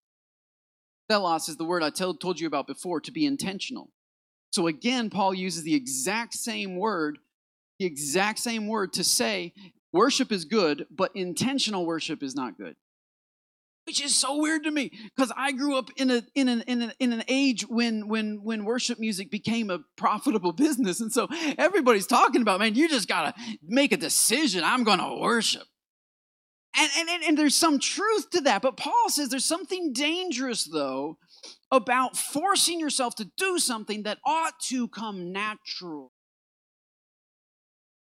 [1.11, 3.90] Thelos is the word I told, told you about before, to be intentional.
[4.53, 7.18] So again, Paul uses the exact same word,
[7.79, 9.53] the exact same word to say
[9.92, 12.76] worship is good, but intentional worship is not good
[13.90, 16.83] which is so weird to me because I grew up in a in an in,
[16.83, 21.26] a, in an age when when when worship music became a profitable business, and so
[21.59, 24.62] everybody's talking about, man, you just gotta make a decision.
[24.62, 25.64] I'm gonna worship.
[26.79, 31.18] And, and, and there's some truth to that, but Paul says there's something dangerous, though,
[31.72, 36.12] about forcing yourself to do something that ought to come natural.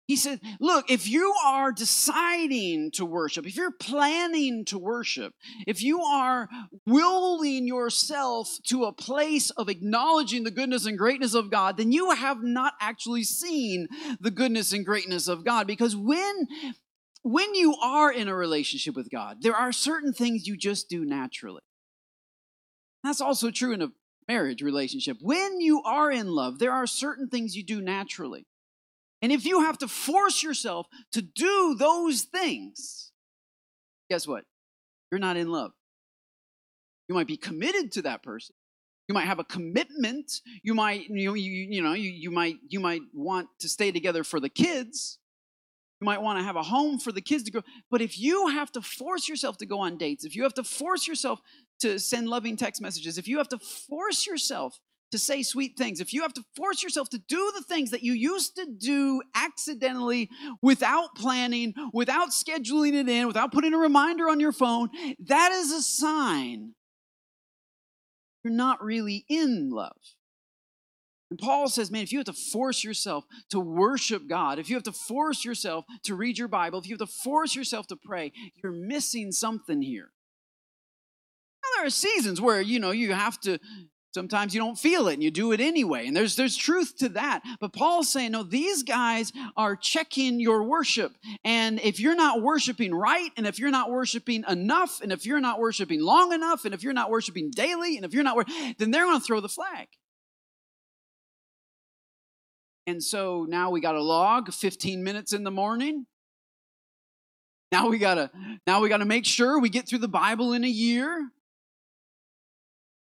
[0.08, 5.34] He said, Look, if you are deciding to worship, if you're planning to worship,
[5.66, 6.50] if you are
[6.86, 12.12] willing yourself to a place of acknowledging the goodness and greatness of God, then you
[12.12, 13.88] have not actually seen
[14.20, 15.68] the goodness and greatness of God.
[15.68, 16.48] Because when
[17.24, 21.06] when you are in a relationship with God, there are certain things you just do
[21.06, 21.62] naturally.
[23.04, 23.92] That's also true in a
[24.28, 25.18] marriage relationship.
[25.22, 28.46] When you are in love, there are certain things you do naturally.
[29.22, 33.12] And if you have to force yourself to do those things,
[34.10, 34.46] guess what?
[35.12, 35.72] You're not in love.
[37.08, 38.56] You might be committed to that person.
[39.08, 40.32] You might have a commitment.
[40.64, 44.24] You might, you you, you know, you, you might, you might want to stay together
[44.24, 45.20] for the kids.
[46.00, 47.62] You might want to have a home for the kids to grow.
[47.92, 50.64] But if you have to force yourself to go on dates, if you have to
[50.64, 51.42] force yourself
[51.82, 54.80] to send loving text messages, if you have to force yourself
[55.12, 58.04] to say sweet things, if you have to force yourself to do the things that
[58.04, 60.30] you used to do accidentally
[60.62, 65.72] without planning, without scheduling it in, without putting a reminder on your phone, that is
[65.72, 66.74] a sign
[68.44, 69.98] you're not really in love.
[71.30, 74.76] And Paul says, man, if you have to force yourself to worship God, if you
[74.76, 77.96] have to force yourself to read your Bible, if you have to force yourself to
[77.96, 80.12] pray, you're missing something here.
[81.64, 83.60] Now, there are seasons where, you know, you have to
[84.14, 86.06] Sometimes you don't feel it and you do it anyway.
[86.06, 87.42] And there's there's truth to that.
[87.60, 91.16] But Paul's saying, no, these guys are checking your worship.
[91.46, 95.40] And if you're not worshiping right, and if you're not worshiping enough, and if you're
[95.40, 98.46] not worshiping long enough, and if you're not worshiping daily, and if you're not
[98.78, 99.88] then they're going to throw the flag.
[102.88, 106.06] And so now we got a log 15 minutes in the morning.
[107.72, 108.32] Now we got to
[108.68, 111.32] now we got to make sure we get through the Bible in a year.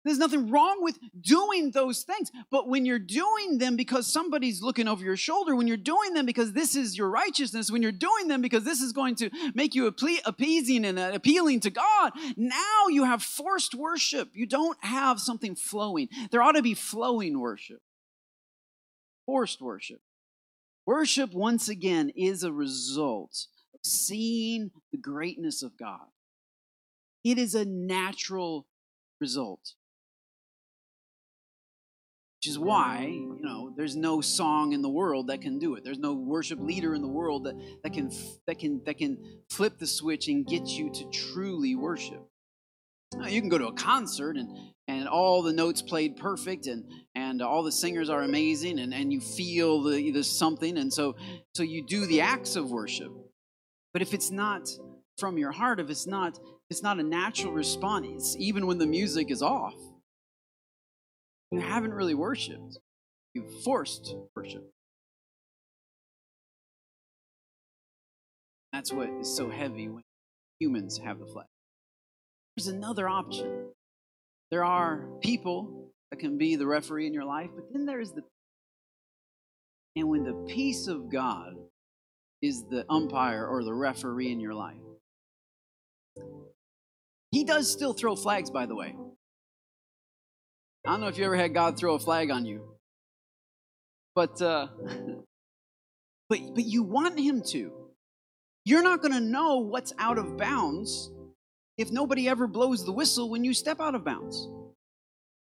[0.06, 2.30] There's nothing wrong with doing those things.
[2.48, 6.26] But when you're doing them because somebody's looking over your shoulder, when you're doing them
[6.26, 9.74] because this is your righteousness, when you're doing them because this is going to make
[9.74, 14.30] you appeasing and uh, appealing to God, now you have forced worship.
[14.32, 16.08] You don't have something flowing.
[16.30, 17.80] There ought to be flowing worship,
[19.26, 20.00] forced worship.
[20.86, 26.06] Worship, once again, is a result of seeing the greatness of God.
[27.24, 28.68] It is a natural
[29.20, 29.74] result
[32.46, 35.82] which is why you know there's no song in the world that can do it.
[35.82, 38.12] There's no worship leader in the world that, that can
[38.46, 39.18] that can that can
[39.50, 42.24] flip the switch and get you to truly worship.
[43.16, 44.48] Now, you can go to a concert and
[44.86, 46.84] and all the notes played perfect and
[47.16, 50.78] and all the singers are amazing and and you feel the, there's something.
[50.78, 51.16] And so
[51.56, 53.10] so you do the acts of worship.
[53.92, 54.68] But if it's not
[55.18, 56.38] from your heart if it's not
[56.70, 59.74] it's not a natural response even when the music is off
[61.50, 62.78] you haven't really worshiped.
[63.34, 64.70] You've forced worship.
[68.72, 70.02] That's what is so heavy when
[70.60, 71.46] humans have the flesh.
[72.56, 73.68] There's another option.
[74.50, 78.22] There are people that can be the referee in your life, but then there's the
[79.96, 81.54] and when the peace of God
[82.42, 84.76] is the umpire or the referee in your life.
[87.30, 88.94] He does still throw flags, by the way.
[90.86, 92.62] I don't know if you ever had God throw a flag on you,
[94.14, 94.68] but uh,
[96.28, 97.72] but but you want Him to.
[98.64, 101.10] You're not going to know what's out of bounds
[101.76, 104.48] if nobody ever blows the whistle when you step out of bounds.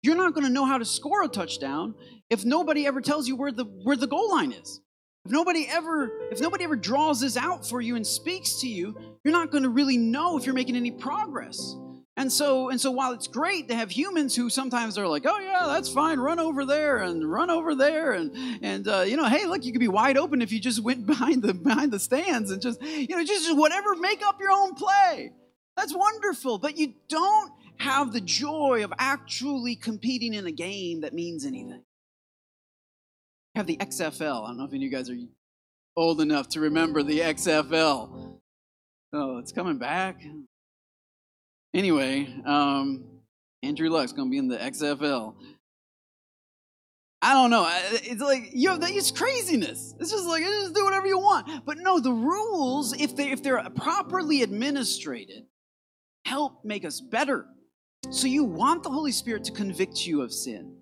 [0.02, 1.94] You're not going to know how to score a touchdown
[2.32, 4.82] if nobody ever tells you where the where the goal line is.
[5.24, 8.98] If nobody ever if nobody ever draws this out for you and speaks to you,
[9.24, 11.76] you're not going to really know if you're making any progress.
[12.18, 15.40] And so and so while it's great to have humans who sometimes are like, "Oh
[15.40, 16.20] yeah, that's fine.
[16.20, 19.72] Run over there and run over there and and uh, you know, hey, look, you
[19.72, 22.82] could be wide open if you just went behind the behind the stands and just,
[22.82, 25.32] you know, just whatever, make up your own play."
[25.78, 31.14] That's wonderful, but you don't have the joy of actually competing in a game that
[31.14, 31.84] means anything.
[33.54, 34.44] You have the XFL.
[34.44, 35.18] I don't know if any of you guys are
[35.96, 38.40] old enough to remember the XFL.
[39.14, 40.20] Oh, it's coming back.
[41.74, 43.06] Anyway, um,
[43.64, 45.36] Andrew Luck's going to be in the XFL.
[47.22, 47.68] I don't know.
[47.92, 49.96] It's like you have it's craziness.
[50.00, 51.66] It's just like just do whatever you want.
[51.66, 55.46] But no, the rules, if they if they're properly administrated,
[56.26, 57.48] help make us better.
[58.12, 60.78] So you want the Holy Spirit to convict you of sin.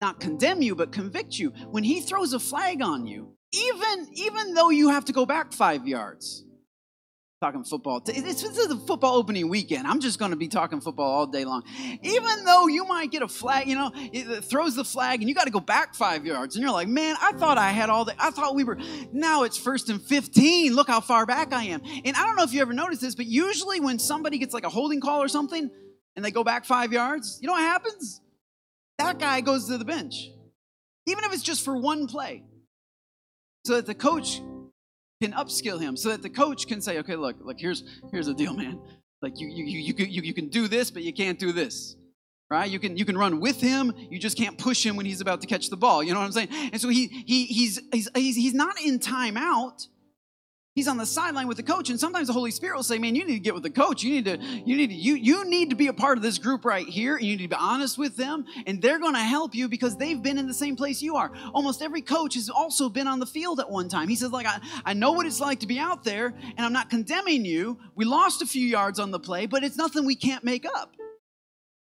[0.00, 1.50] Not condemn you, but convict you.
[1.70, 5.52] When he throws a flag on you, even, even though you have to go back
[5.52, 6.44] five yards,
[7.40, 8.00] talking football.
[8.00, 9.86] This is the football opening weekend.
[9.86, 11.62] I'm just going to be talking football all day long.
[12.02, 15.36] Even though you might get a flag, you know, it throws the flag and you
[15.36, 16.56] got to go back five yards.
[16.56, 18.76] And you're like, man, I thought I had all the, I thought we were,
[19.12, 20.74] now it's first and 15.
[20.74, 21.80] Look how far back I am.
[22.04, 24.64] And I don't know if you ever noticed this, but usually when somebody gets like
[24.64, 25.70] a holding call or something
[26.16, 28.20] and they go back five yards, you know what happens?
[28.98, 30.28] That guy goes to the bench.
[31.06, 32.42] Even if it's just for one play.
[33.64, 34.40] So that the coach
[35.20, 38.34] can upskill him so that the coach can say, okay, look, look, here's here's the
[38.34, 38.80] deal, man.
[39.20, 41.96] Like you you you you you, can do this, but you can't do this.
[42.50, 42.70] Right?
[42.70, 45.40] You can you can run with him, you just can't push him when he's about
[45.42, 46.02] to catch the ball.
[46.02, 46.48] You know what I'm saying?
[46.72, 49.86] And so he he he's he's he's, he's not in timeout
[50.78, 53.16] He's on the sideline with the coach, and sometimes the Holy Spirit will say, "Man,
[53.16, 54.04] you need to get with the coach.
[54.04, 56.38] You need to, you need to, you, you need to be a part of this
[56.38, 59.18] group right here, and you need to be honest with them, and they're going to
[59.18, 61.32] help you because they've been in the same place you are.
[61.52, 64.06] Almost every coach has also been on the field at one time.
[64.06, 66.72] He says, like, I, I know what it's like to be out there, and I'm
[66.72, 67.80] not condemning you.
[67.96, 70.94] We lost a few yards on the play, but it's nothing we can't make up.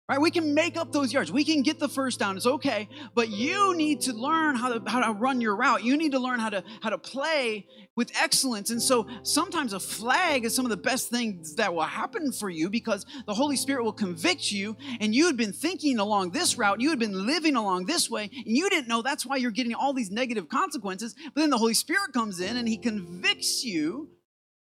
[0.07, 0.20] Right?
[0.20, 1.32] We can make up those yards.
[1.32, 2.36] We can get the first down.
[2.36, 2.90] It's okay.
[3.14, 5.82] But you need to learn how to, how to run your route.
[5.82, 8.68] You need to learn how to, how to play with excellence.
[8.68, 12.50] And so sometimes a flag is some of the best things that will happen for
[12.50, 14.76] you because the Holy Spirit will convict you.
[15.00, 18.24] And you had been thinking along this route, you had been living along this way,
[18.24, 21.14] and you didn't know that's why you're getting all these negative consequences.
[21.34, 24.11] But then the Holy Spirit comes in and he convicts you,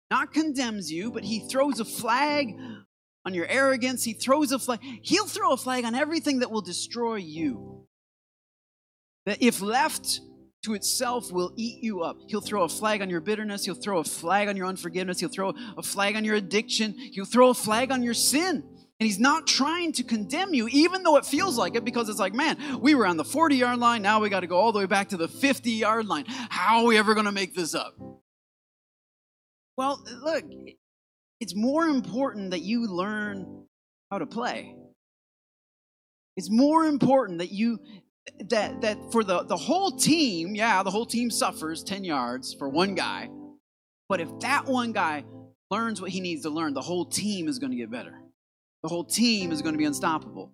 [0.09, 2.57] not condemns you, but he throws a flag
[3.27, 4.05] on your arrogance.
[4.05, 4.81] He throws a flag.
[5.03, 7.85] He'll throw a flag on everything that will destroy you.
[9.27, 10.21] That if left
[10.63, 12.17] to itself will eat you up.
[12.29, 13.65] He'll throw a flag on your bitterness.
[13.65, 15.21] He'll throw a flag on your unforgiveness.
[15.21, 16.95] He'll throw a flag on your addiction.
[16.97, 18.65] He'll throw a flag on your sin.
[18.99, 22.19] And he's not trying to condemn you, even though it feels like it, because it's
[22.19, 24.01] like, man, we were on the 40 yard line.
[24.03, 26.25] Now we got to go all the way back to the 50 yard line.
[26.27, 27.95] How are we ever going to make this up?
[29.77, 30.45] Well, look,
[31.41, 33.65] it's more important that you learn
[34.11, 34.75] how to play.
[36.37, 37.79] It's more important that you
[38.51, 42.69] that that for the the whole team, yeah, the whole team suffers 10 yards for
[42.69, 43.29] one guy.
[44.09, 45.25] But if that one guy
[45.71, 48.15] learns what he needs to learn, the whole team is going to get better.
[48.83, 50.53] The whole team is going to be unstoppable.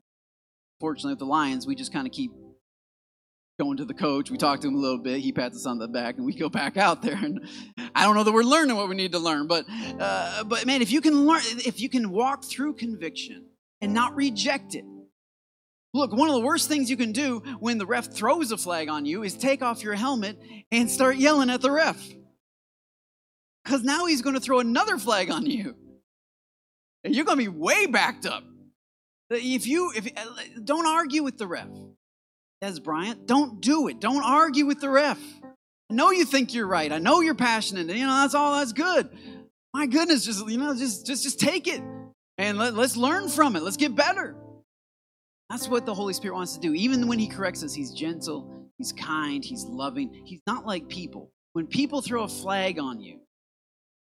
[0.81, 2.31] Fortunately, with the Lions, we just kind of keep
[3.61, 4.31] going to the coach.
[4.31, 5.21] We talk to him a little bit.
[5.21, 7.15] He pats us on the back, and we go back out there.
[7.15, 7.47] And
[7.95, 10.83] I don't know that we're learning what we need to learn, but uh, but man,
[10.83, 13.47] if you can learn, if you can walk through conviction
[13.81, 14.85] and not reject it.
[15.95, 18.89] Look, one of the worst things you can do when the ref throws a flag
[18.89, 20.39] on you is take off your helmet
[20.71, 22.03] and start yelling at the ref.
[23.63, 25.77] Because now he's going to throw another flag on you.
[27.05, 28.45] And you're going to be way backed up.
[29.29, 30.25] If you if uh,
[30.63, 31.69] don't argue with the ref.
[32.63, 33.99] Dez Bryant, don't do it.
[33.99, 35.19] Don't argue with the ref.
[35.91, 36.93] I know you think you're right.
[36.93, 37.89] I know you're passionate.
[37.89, 39.09] You know, that's all that's good.
[39.75, 41.83] My goodness, just you know, just just just take it
[42.39, 43.63] and let, let's learn from it.
[43.63, 44.37] Let's get better.
[45.51, 46.73] That's what the Holy Spirit wants to do.
[46.73, 48.49] Even when He corrects us, He's gentle,
[48.79, 50.23] He's kind, He's loving.
[50.25, 51.31] He's not like people.
[51.55, 53.22] When people throw a flag on you,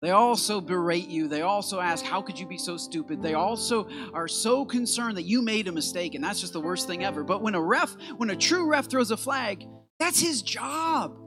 [0.01, 1.27] they also berate you.
[1.27, 3.21] They also ask, How could you be so stupid?
[3.21, 6.87] They also are so concerned that you made a mistake, and that's just the worst
[6.87, 7.23] thing ever.
[7.23, 9.67] But when a ref, when a true ref throws a flag,
[9.99, 11.17] that's his job.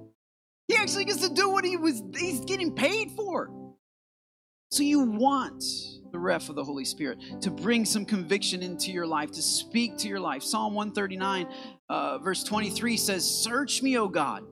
[0.66, 3.50] He actually gets to do what he was he's getting paid for.
[4.70, 5.62] So you want
[6.10, 9.98] the ref of the Holy Spirit to bring some conviction into your life, to speak
[9.98, 10.42] to your life.
[10.42, 11.46] Psalm 139,
[11.88, 14.42] uh, verse 23 says, Search me, O God.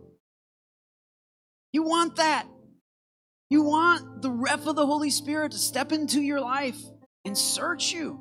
[1.72, 2.46] You want that.
[3.52, 6.78] You want the ref of the Holy Spirit to step into your life
[7.26, 8.18] and search you.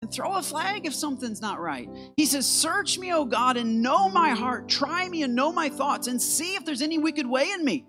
[0.00, 1.88] and throw a flag if something's not right.
[2.16, 4.68] He says, Search me, O God, and know my heart.
[4.68, 7.84] Try me and know my thoughts, and see if there's any wicked way in me.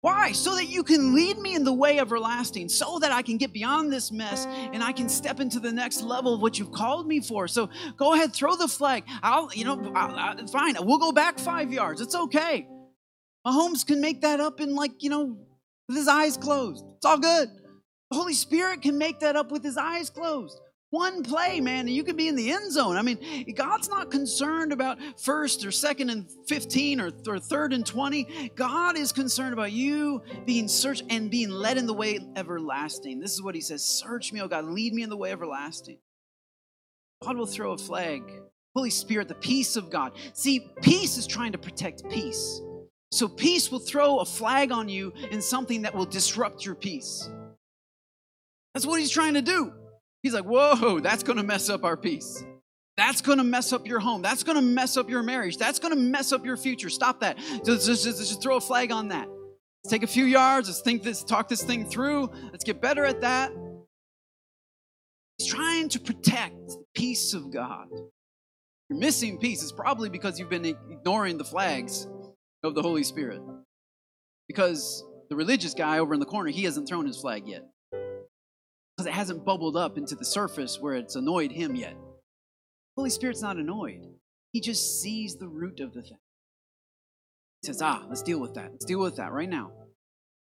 [0.00, 0.32] Why?
[0.32, 3.52] So that you can lead me in the way everlasting, so that I can get
[3.52, 7.06] beyond this mess and I can step into the next level of what you've called
[7.06, 7.46] me for.
[7.46, 9.04] So go ahead, throw the flag.
[9.22, 10.74] I'll, you know, I'll, I'll, fine.
[10.80, 12.00] We'll go back five yards.
[12.00, 12.66] It's okay.
[13.46, 15.38] Mahomes can make that up in like, you know,
[15.88, 16.84] with his eyes closed.
[16.96, 17.48] It's all good.
[18.10, 20.58] The Holy Spirit can make that up with his eyes closed.
[20.90, 22.96] One play, man, and you can be in the end zone.
[22.96, 27.84] I mean, God's not concerned about first or second and 15 or, or third and
[27.84, 28.52] 20.
[28.56, 33.20] God is concerned about you being searched and being led in the way everlasting.
[33.20, 35.98] This is what he says Search me, oh God, lead me in the way everlasting.
[37.22, 38.22] God will throw a flag.
[38.74, 40.12] Holy Spirit, the peace of God.
[40.32, 42.62] See, peace is trying to protect peace.
[43.10, 47.28] So peace will throw a flag on you in something that will disrupt your peace.
[48.74, 49.72] That's what he's trying to do.
[50.22, 52.44] He's like, whoa, that's going to mess up our peace.
[52.96, 54.22] That's going to mess up your home.
[54.22, 55.56] That's going to mess up your marriage.
[55.56, 56.90] That's going to mess up your future.
[56.90, 57.38] Stop that.
[57.64, 59.28] Just, just, just, throw a flag on that.
[59.28, 60.68] Let's take a few yards.
[60.68, 62.30] Let's think this, talk this thing through.
[62.50, 63.52] Let's get better at that.
[65.38, 67.88] He's trying to protect the peace of God.
[68.90, 69.62] You're missing peace.
[69.62, 72.08] It's probably because you've been ignoring the flags
[72.62, 73.40] of the Holy Spirit.
[74.46, 77.64] Because the religious guy over in the corner, he hasn't thrown his flag yet
[78.98, 81.96] because it hasn't bubbled up into the surface where it's annoyed him yet.
[82.96, 84.00] Holy Spirit's not annoyed.
[84.52, 86.18] He just sees the root of the thing.
[87.62, 88.72] He says, ah, let's deal with that.
[88.72, 89.70] Let's deal with that right now.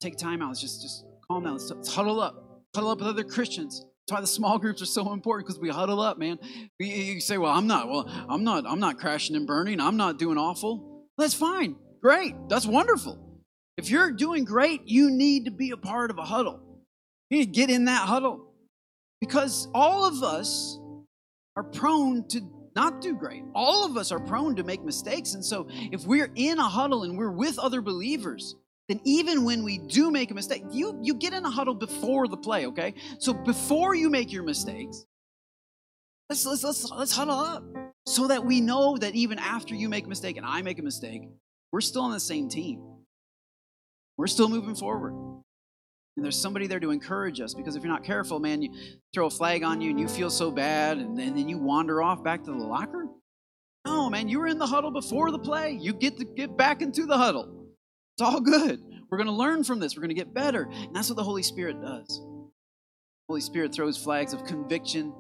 [0.01, 0.49] Take time out.
[0.49, 1.55] Let's just, just calm down.
[1.55, 2.63] Let's, let's huddle up.
[2.77, 3.85] Huddle up with other Christians.
[4.07, 6.39] That's why the small groups are so important because we huddle up, man.
[6.79, 9.81] You say, well, I'm not, well, I'm not, I'm not crashing and burning.
[9.81, 11.09] I'm not doing awful.
[11.19, 11.75] That's fine.
[12.05, 12.35] Great.
[12.51, 13.19] That's wonderful.
[13.79, 16.61] If you're doing great, you need to be a part of a huddle.
[17.31, 18.53] You need to get in that huddle
[19.23, 20.79] because all of us
[21.57, 22.43] are prone to
[22.77, 23.43] not do great.
[23.55, 25.33] All of us are prone to make mistakes.
[25.33, 28.55] And so if we're in a huddle and we're with other believers,
[28.91, 32.29] then even when we do make a mistake, you, you get in a huddle before
[32.29, 32.93] the play, okay?
[33.19, 35.07] So before you make your mistakes,
[36.29, 37.65] let's, let's, let's, let's huddle up
[38.07, 40.83] so that we know that even after you make a mistake and I make a
[40.83, 41.23] mistake,
[41.75, 42.81] we're still on the same team.
[44.17, 45.13] We're still moving forward.
[46.17, 48.73] And there's somebody there to encourage us because if you're not careful, man, you
[49.13, 52.01] throw a flag on you and you feel so bad and, and then you wander
[52.01, 53.09] off back to the locker.
[53.85, 55.73] No, man, you were in the huddle before the play.
[55.73, 57.67] You get to get back into the huddle.
[58.17, 58.81] It's all good.
[59.11, 59.97] We're going to learn from this.
[59.97, 60.69] We're going to get better.
[60.71, 62.25] And that's what the Holy Spirit does.
[63.29, 65.13] Holy Spirit throws flags of conviction.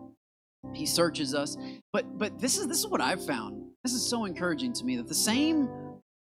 [0.73, 1.57] He searches us.
[1.93, 3.61] But but this is this is what I've found.
[3.83, 5.69] This is so encouraging to me that the same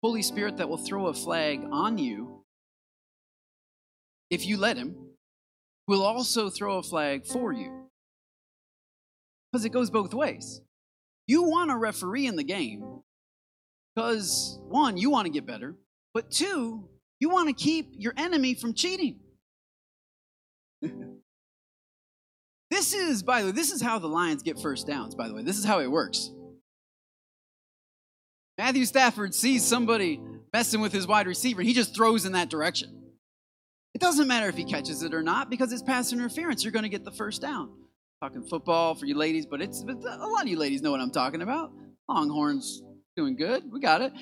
[0.02, 2.40] Holy Spirit that will throw a flag on you
[4.30, 4.94] if you let him,
[5.88, 7.88] will also throw a flag for you.
[9.52, 10.60] Because it goes both ways.
[11.26, 13.02] You want a referee in the game
[13.94, 15.74] because, one, you want to get better,
[16.14, 16.88] but two,
[17.18, 19.18] you want to keep your enemy from cheating.
[22.70, 25.34] this is, by the way, this is how the Lions get first downs, by the
[25.34, 25.42] way.
[25.42, 26.30] This is how it works.
[28.60, 30.20] Matthew Stafford sees somebody
[30.52, 33.14] messing with his wide receiver, he just throws in that direction.
[33.94, 36.62] It doesn't matter if he catches it or not because it's pass interference.
[36.62, 37.70] You're going to get the first down.
[38.22, 41.00] Talking football for you ladies, but it's but a lot of you ladies know what
[41.00, 41.72] I'm talking about.
[42.06, 42.82] Longhorns
[43.16, 43.62] doing good.
[43.72, 44.12] We got it.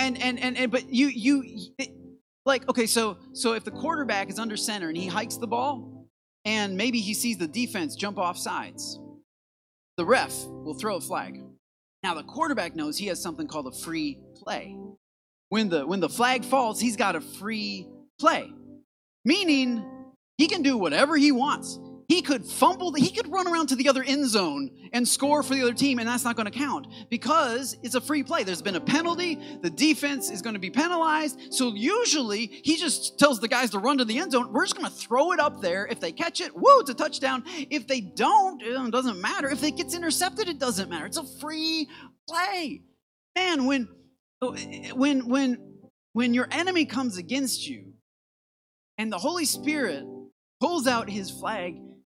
[0.00, 1.44] And and and, and but you you
[1.78, 1.90] it,
[2.44, 6.08] like okay, so so if the quarterback is under center and he hikes the ball,
[6.44, 8.98] and maybe he sees the defense jump off sides,
[9.96, 11.40] the ref will throw a flag.
[12.06, 14.76] Now the quarterback knows he has something called a free play.
[15.48, 17.88] When the when the flag falls, he's got a free
[18.20, 18.48] play.
[19.24, 19.84] Meaning,
[20.38, 21.80] he can do whatever he wants.
[22.08, 25.54] He could fumble, he could run around to the other end zone and score for
[25.54, 28.44] the other team, and that's not going to count because it's a free play.
[28.44, 31.52] There's been a penalty, the defense is going to be penalized.
[31.52, 34.52] So usually he just tells the guys to run to the end zone.
[34.52, 35.86] We're just going to throw it up there.
[35.86, 37.42] If they catch it, woo, it's a touchdown.
[37.46, 39.50] If they don't, eh, it doesn't matter.
[39.50, 41.06] If it gets intercepted, it doesn't matter.
[41.06, 41.88] It's a free
[42.28, 42.82] play.
[43.34, 43.88] Man, when
[44.42, 45.78] oh, eh, when when
[46.12, 47.94] when your enemy comes against you,
[48.96, 50.04] and the Holy Spirit
[50.60, 51.76] pulls out his flag,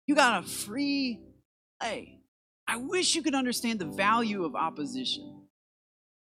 [0.09, 1.21] you got a free
[1.81, 2.19] play.
[2.67, 5.43] I wish you could understand the value of opposition,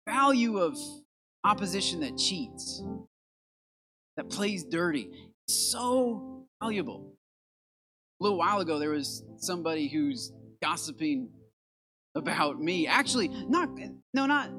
[0.08, 0.78] value of
[1.44, 2.82] opposition that cheats,
[4.18, 5.12] that plays dirty.
[5.48, 7.14] so valuable.
[8.20, 10.32] A little while ago, there was somebody who's
[10.64, 11.30] gossiping
[12.16, 12.88] about me.
[12.88, 13.70] Actually, not
[14.14, 14.50] no, not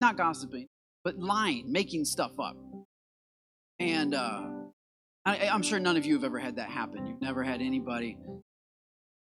[0.00, 0.68] not gossiping,
[1.02, 2.56] but lying, making stuff up.
[3.80, 4.44] And uh,
[5.24, 7.06] I, am sure none of you have ever had that happen.
[7.06, 8.16] You've never had anybody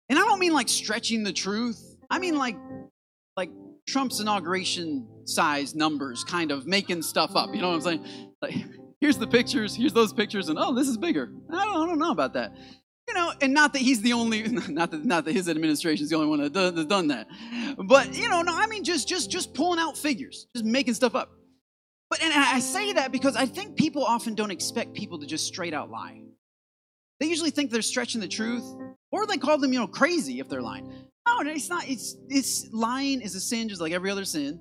[0.09, 1.96] And I don't mean like stretching the truth.
[2.11, 2.57] I mean like
[3.36, 3.50] like
[3.86, 7.54] Trump's inauguration size numbers, kind of making stuff up.
[7.54, 8.32] You know what I'm saying?
[8.42, 8.54] Like,
[9.00, 11.30] here's the pictures, here's those pictures, and oh, this is bigger.
[11.50, 12.57] I don't, I don't know about that.
[13.09, 16.11] You know, and not that he's the only, not that not that his administration is
[16.11, 17.28] the only one that does, that's done that,
[17.84, 21.14] but you know, no, I mean just just just pulling out figures, just making stuff
[21.14, 21.30] up.
[22.11, 25.46] But and I say that because I think people often don't expect people to just
[25.46, 26.22] straight out lie.
[27.20, 28.64] They usually think they're stretching the truth,
[29.10, 30.92] or they call them, you know, crazy if they're lying.
[31.26, 31.88] No, it's not.
[31.88, 34.60] It's it's lying is a sin just like every other sin.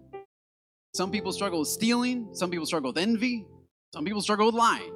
[0.94, 2.30] Some people struggle with stealing.
[2.34, 3.46] Some people struggle with envy.
[3.94, 4.92] Some people struggle with lying.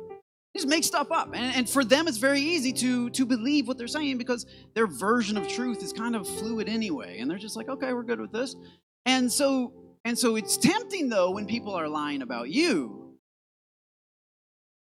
[0.54, 3.68] They just make stuff up, and, and for them, it's very easy to to believe
[3.68, 7.38] what they're saying because their version of truth is kind of fluid anyway, and they're
[7.38, 8.56] just like, okay, we're good with this.
[9.06, 9.74] And so
[10.06, 13.14] and so it's tempting though when people are lying about you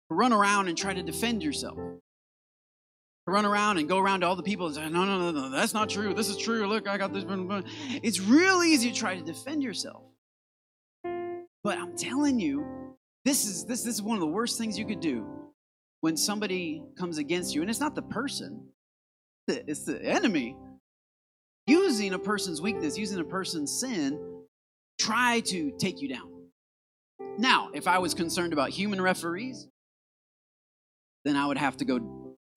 [0.09, 1.77] to run around and try to defend yourself
[3.29, 5.49] run around and go around to all the people and say, no, no, no, no,
[5.49, 6.13] that's not true.
[6.13, 6.67] This is true.
[6.67, 7.23] Look, I got this.
[8.03, 10.03] It's real easy to try to defend yourself.
[11.63, 12.65] But I'm telling you,
[13.25, 15.25] this is this, this is one of the worst things you could do
[16.01, 17.61] when somebody comes against you.
[17.61, 18.69] And it's not the person,
[19.47, 20.55] it's the enemy.
[21.67, 24.19] Using a person's weakness, using a person's sin,
[24.97, 26.31] try to take you down.
[27.37, 29.67] Now, if I was concerned about human referees,
[31.25, 31.99] then I would have to go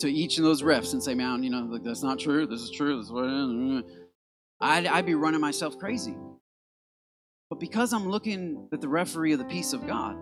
[0.03, 2.47] to each of those refs and say, man, you know, like, that's not true.
[2.47, 2.97] This is true.
[2.97, 3.25] This is what
[4.61, 6.15] I'd, I'd be running myself crazy.
[7.49, 10.17] But because I'm looking at the referee of the peace of God,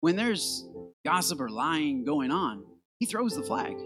[0.00, 0.66] when there's
[1.04, 2.64] gossip or lying going on,
[2.98, 3.76] he throws the flag.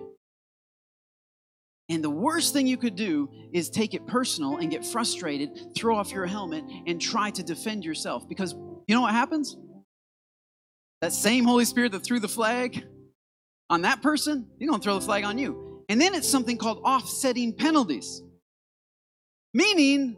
[1.88, 5.96] And the worst thing you could do is take it personal and get frustrated, throw
[5.96, 8.28] off your helmet, and try to defend yourself.
[8.28, 9.56] Because you know what happens?
[11.02, 12.84] That same Holy Spirit that threw the flag
[13.70, 15.82] on that person, you're going to throw the flag on you.
[15.88, 18.22] And then it's something called offsetting penalties,
[19.52, 20.16] meaning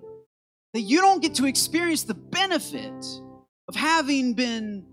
[0.74, 3.05] that you don't get to experience the benefit
[3.68, 4.86] of having been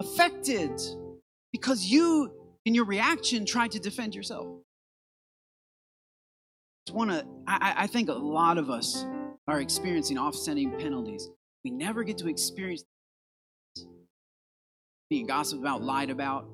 [0.00, 0.80] affected
[1.52, 2.32] because you,
[2.64, 4.46] in your reaction, tried to defend yourself.
[6.86, 9.06] It's one of, I, I think a lot of us
[9.46, 11.28] are experiencing offsetting penalties.
[11.64, 12.84] We never get to experience
[15.08, 16.46] being gossiped about, lied about,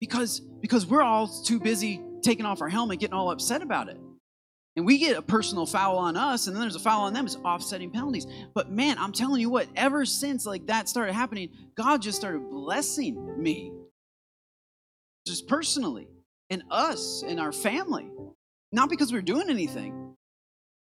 [0.00, 3.98] because because we're all too busy taking off our helmet getting all upset about it.
[4.76, 7.26] And we get a personal foul on us and then there's a foul on them
[7.26, 8.26] it's offsetting penalties.
[8.54, 12.48] But man i'm telling you what ever since like that started happening god just started
[12.50, 13.72] blessing me.
[15.26, 16.08] Just personally
[16.50, 18.08] and us and our family.
[18.72, 20.14] Not because we are doing anything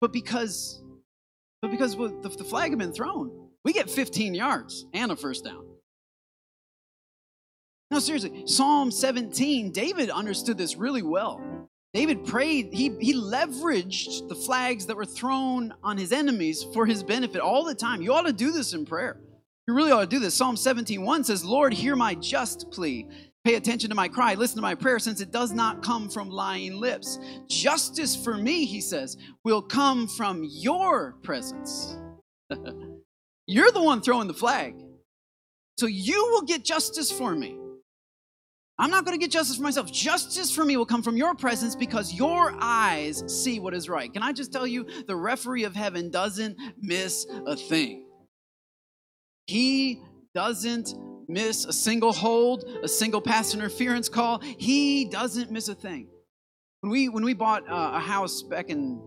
[0.02, 0.82] but because
[1.62, 3.32] but because the flag had been thrown.
[3.66, 5.66] We get 15 yards and a first down
[7.90, 11.42] no, seriously, Psalm 17, David understood this really well.
[11.94, 17.02] David prayed, he, he leveraged the flags that were thrown on his enemies for his
[17.02, 18.02] benefit all the time.
[18.02, 19.18] You ought to do this in prayer.
[19.68, 20.36] You really ought to do this.
[20.36, 23.08] Psalm 17, 1 says, Lord, hear my just plea.
[23.46, 24.34] Pay attention to my cry.
[24.34, 27.20] Listen to my prayer, since it does not come from lying lips.
[27.48, 31.98] Justice for me, he says, will come from your presence.
[33.48, 34.76] You're the one throwing the flag.
[35.80, 37.58] So you will get justice for me.
[38.80, 39.92] I'm not going to get justice for myself.
[39.92, 44.12] Justice for me will come from your presence because your eyes see what is right.
[44.12, 48.06] Can I just tell you, the referee of heaven doesn't miss a thing.
[49.48, 50.02] He
[50.36, 50.94] doesn't
[51.28, 54.40] miss a single hold, a single pass interference call.
[54.40, 56.10] He doesn't miss a thing.
[56.82, 59.02] When we when we bought uh, a house back in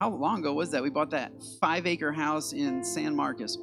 [0.00, 0.82] how long ago was that?
[0.82, 3.58] We bought that five acre house in San Marcos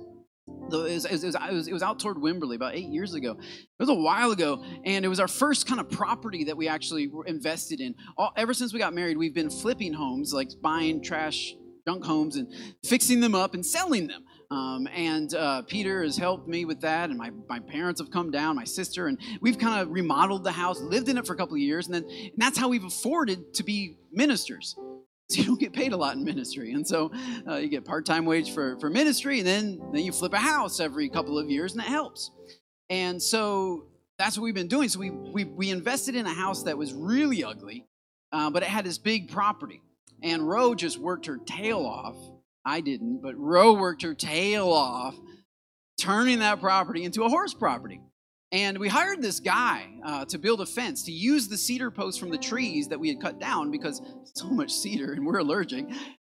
[0.72, 3.32] it was, it, was, it, was, it was out toward Wimberley about eight years ago.
[3.32, 6.68] It was a while ago, and it was our first kind of property that we
[6.68, 7.95] actually invested in.
[8.18, 11.54] All, ever since we got married, we've been flipping homes, like buying trash,
[11.88, 12.47] junk homes, and
[12.86, 14.24] fixing them up and selling them.
[14.49, 18.32] Um, and uh, Peter has helped me with that, and my, my parents have come
[18.32, 21.38] down, my sister, and we've kind of remodeled the house, lived in it for a
[21.38, 24.76] couple of years, and then and that's how we've afforded to be ministers
[25.38, 26.74] you don't get paid a lot in ministry.
[26.74, 27.12] And so
[27.48, 30.80] uh, you get part-time wage for, for ministry, and then, then you flip a house
[30.80, 32.32] every couple of years, and it helps.
[32.90, 34.90] And so that's what we've been doing.
[34.90, 37.88] So we, we, we invested in a house that was really ugly,
[38.32, 39.82] uh, but it had this big property.
[40.22, 42.16] And Ro just worked her tail off.
[42.64, 45.16] I didn't, but Ro worked her tail off,
[46.00, 48.02] turning that property into a horse property.
[48.52, 52.20] And we hired this guy uh, to build a fence, to use the cedar posts
[52.20, 54.02] from the trees that we had cut down because
[54.34, 55.86] so much cedar and we're allergic.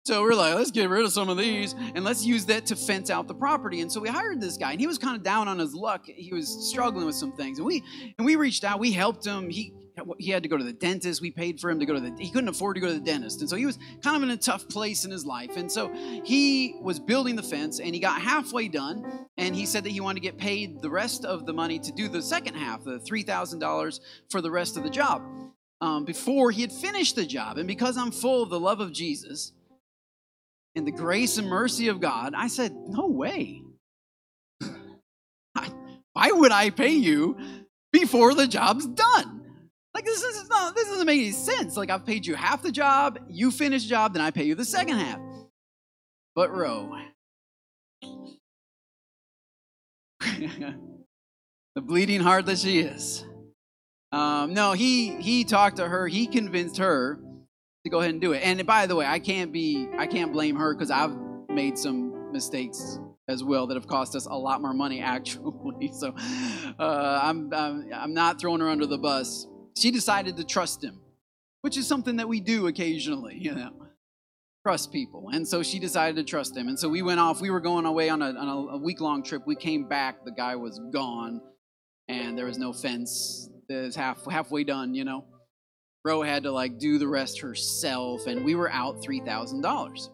[0.04, 2.76] So we're like, let's get rid of some of these and let's use that to
[2.76, 3.80] fence out the property.
[3.80, 6.04] And so we hired this guy, and he was kind of down on his luck.
[6.06, 7.82] He was struggling with some things, and we
[8.18, 8.80] and we reached out.
[8.80, 9.50] We helped him.
[9.50, 9.74] He
[10.18, 11.20] he had to go to the dentist.
[11.20, 12.14] We paid for him to go to the.
[12.18, 14.30] He couldn't afford to go to the dentist, and so he was kind of in
[14.30, 15.56] a tough place in his life.
[15.56, 15.92] And so
[16.24, 20.00] he was building the fence, and he got halfway done, and he said that he
[20.00, 22.98] wanted to get paid the rest of the money to do the second half, the
[22.98, 25.22] three thousand dollars for the rest of the job.
[25.80, 28.92] Um, before he had finished the job, and because I'm full of the love of
[28.92, 29.52] Jesus
[30.74, 33.62] and the grace and mercy of God, I said, No way.
[36.12, 37.36] Why would I pay you
[37.92, 39.39] before the job's done?
[40.00, 41.76] Like this is not this doesn't make any sense.
[41.76, 44.54] Like I've paid you half the job, you finish the job, then I pay you
[44.54, 45.20] the second half.
[46.34, 46.90] But Ro,
[50.22, 50.78] the
[51.76, 53.26] bleeding heart that she is.
[54.10, 56.08] Um, no, he he talked to her.
[56.08, 57.20] He convinced her
[57.84, 58.38] to go ahead and do it.
[58.38, 61.14] And by the way, I can't be I can't blame her because I've
[61.50, 62.98] made some mistakes
[63.28, 65.92] as well that have cost us a lot more money actually.
[65.92, 66.14] So
[66.78, 69.46] uh, I'm, I'm I'm not throwing her under the bus.
[69.76, 71.00] She decided to trust him,
[71.62, 73.72] which is something that we do occasionally, you know.
[74.66, 75.30] Trust people.
[75.32, 76.68] And so she decided to trust him.
[76.68, 77.40] And so we went off.
[77.40, 79.46] We were going away on a, on a, week long trip.
[79.46, 80.22] We came back.
[80.26, 81.40] The guy was gone,
[82.08, 83.48] and there was no fence.
[83.70, 85.24] It was half, halfway done, you know.
[86.04, 90.10] Ro had to like do the rest herself, and we were out three thousand dollars.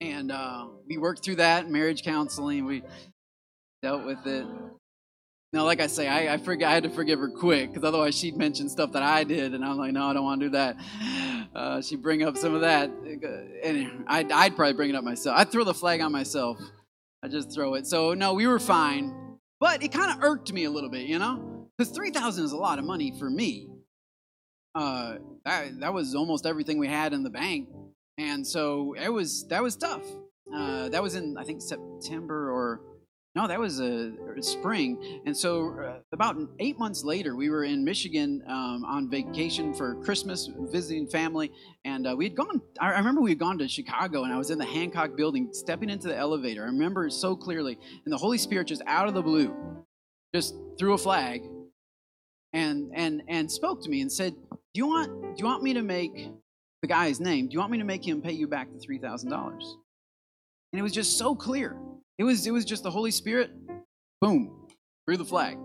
[0.00, 2.64] And uh, we worked through that marriage counseling.
[2.64, 2.82] We
[3.82, 4.46] dealt with it.
[5.56, 8.14] Now, like I say, I I, forget, I had to forgive her quick because otherwise
[8.14, 10.50] she'd mention stuff that I did, and I'm like, no, I don't want to do
[10.50, 10.76] that.
[11.54, 15.34] Uh, she'd bring up some of that, and I'd, I'd probably bring it up myself.
[15.38, 16.58] I'd throw the flag on myself.
[17.22, 17.86] I just throw it.
[17.86, 21.18] So no, we were fine, but it kind of irked me a little bit, you
[21.18, 23.70] know, because three thousand is a lot of money for me
[24.74, 25.14] uh,
[25.46, 27.70] that that was almost everything we had in the bank,
[28.18, 30.04] and so it was that was tough.
[30.54, 32.82] Uh, that was in I think September or
[33.36, 35.20] no, that was a, a spring.
[35.26, 39.94] And so uh, about eight months later, we were in Michigan um, on vacation for
[39.96, 41.52] Christmas, visiting family,
[41.84, 42.62] and uh, we had gone.
[42.80, 45.90] I remember we had gone to Chicago, and I was in the Hancock Building, stepping
[45.90, 46.62] into the elevator.
[46.62, 49.54] I remember it so clearly, and the Holy Spirit just out of the blue,
[50.34, 51.42] just threw a flag,
[52.54, 55.74] and and and spoke to me and said, do you want do you want me
[55.74, 56.30] to make
[56.80, 57.48] the guy's name?
[57.48, 59.76] Do you want me to make him pay you back the three thousand dollars?
[60.72, 61.76] And it was just so clear.
[62.18, 63.50] It was it was just the Holy Spirit,
[64.20, 64.66] boom,
[65.06, 65.58] threw the flag.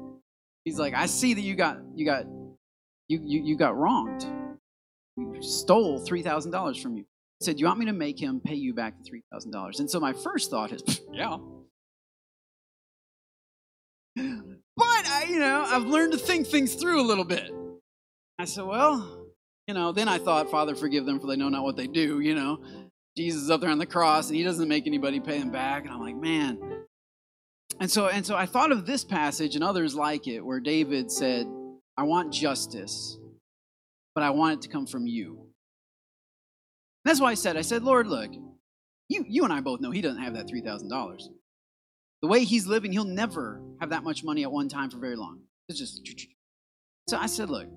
[0.66, 2.26] He's like, I see that you got you got
[3.08, 4.26] you you, you got wronged.
[5.18, 7.06] You stole three thousand dollars from you.
[7.40, 9.80] He said, you want me to make him pay you back the three thousand dollars?
[9.80, 11.38] And so my first thought is, yeah.
[14.16, 17.52] But I, you know, I've learned to think things through a little bit.
[18.38, 19.26] I said, well,
[19.68, 22.20] you know, then I thought, Father, forgive them for they know not what they do,
[22.20, 22.60] you know.
[23.18, 25.84] Jesus is up there on the cross and he doesn't make anybody pay him back.
[25.84, 26.60] And I'm like, man.
[27.80, 31.12] And so, and so I thought of this passage and others like it where David
[31.12, 31.48] said,
[31.98, 33.18] I want justice,
[34.16, 35.32] but I want it to come from you.
[37.04, 38.32] And that's why I said, I said, Lord, look,
[39.10, 41.22] you, you and I both know he doesn't have that $3,000.
[42.22, 45.16] The way he's living, he'll never have that much money at one time for very
[45.16, 45.42] long.
[45.68, 46.02] It's just.
[47.10, 47.68] So I said, look,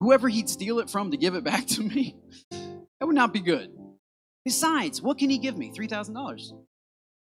[0.00, 2.16] whoever he'd steal it from to give it back to me,
[2.50, 3.70] that would not be good.
[4.46, 5.72] Besides, what can he give me?
[5.72, 6.36] $3,000.
[6.38, 6.54] He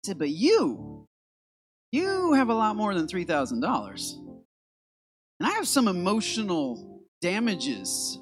[0.06, 1.06] said, but you,
[1.92, 4.16] you have a lot more than $3,000.
[5.40, 8.18] And I have some emotional damages.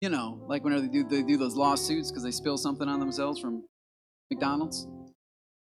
[0.00, 2.98] You know, like whenever they do, they do those lawsuits because they spill something on
[2.98, 3.64] themselves from
[4.30, 4.88] McDonald's.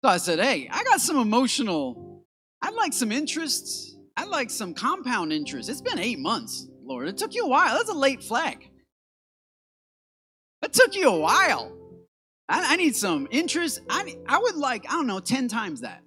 [0.04, 2.26] So I said, hey, I got some emotional,
[2.64, 3.96] I'd like some interest.
[4.16, 5.70] I'd like some compound interest.
[5.70, 6.68] It's been eight months.
[6.84, 7.08] Lord.
[7.08, 7.78] It took you a while.
[7.78, 8.72] That's a late flag.
[10.64, 11.77] It took you a while.
[12.50, 13.82] I, I need some interest.
[13.90, 16.02] I, I would like, I don't know, 10 times that.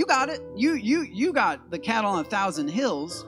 [0.00, 0.40] You got it.
[0.56, 3.26] You you you got the cattle on a thousand hills.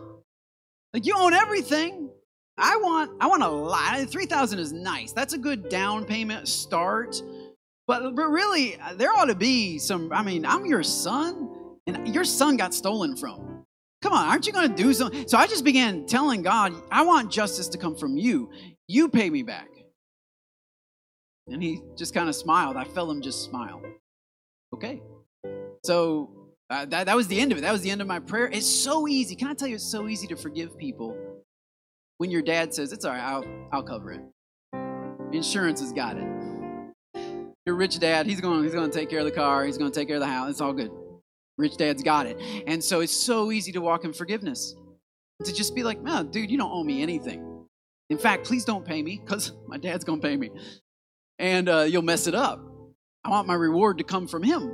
[0.95, 2.09] Like you own everything.
[2.57, 4.09] I want I want a lot.
[4.09, 5.13] Three thousand is nice.
[5.13, 7.23] That's a good down payment start.
[7.87, 10.11] But but really, uh, there ought to be some.
[10.15, 11.51] I mean, I'm your son,
[11.87, 13.67] and your son got stolen from.
[14.01, 15.29] Come on, aren't you going to do something?
[15.29, 18.51] So I just began telling God, I want justice to come from you.
[18.89, 19.69] You pay me back.
[21.49, 22.77] And he just kind of smiled.
[22.77, 23.83] I felt him just smile.
[24.75, 25.03] Okay.
[25.85, 26.31] So
[26.71, 27.63] uh, that, that was the end of it.
[27.63, 28.47] That was the end of my prayer.
[28.47, 29.35] It's so easy.
[29.35, 31.17] Can I tell you, it's so easy to forgive people
[32.19, 34.21] when your dad says, It's all right, I'll, I'll cover it.
[35.33, 36.27] Insurance has got it.
[37.67, 39.91] Your rich dad, he's going, he's going to take care of the car, he's going
[39.91, 40.51] to take care of the house.
[40.51, 40.91] It's all good.
[41.59, 42.41] Rich dad's got it.
[42.67, 44.75] And so it's so easy to walk in forgiveness.
[45.45, 47.67] To just be like, no, dude, you don't owe me anything.
[48.11, 50.51] In fact, please don't pay me because my dad's going to pay me.
[51.43, 52.61] And uh, you'll mess it up.
[53.25, 54.73] I want my reward to come from Him.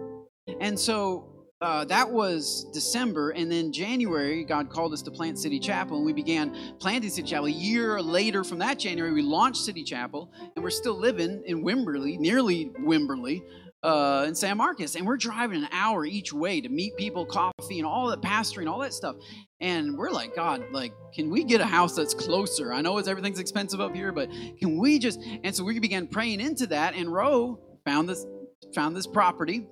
[0.60, 5.58] And so uh, that was December, and then January, God called us to plant City
[5.58, 7.46] Chapel, and we began planting City Chapel.
[7.46, 11.64] A year later from that January, we launched City Chapel, and we're still living in
[11.64, 13.42] Wimberley, nearly Wimberley,
[13.82, 17.78] uh, in San Marcos, and we're driving an hour each way to meet people, coffee,
[17.78, 19.16] and all that pastoring, all that stuff.
[19.60, 22.72] And we're like, God, like, can we get a house that's closer?
[22.72, 25.20] I know it's everything's expensive up here, but can we just?
[25.44, 28.26] And so we began praying into that, and Roe found this
[28.74, 29.66] found this property,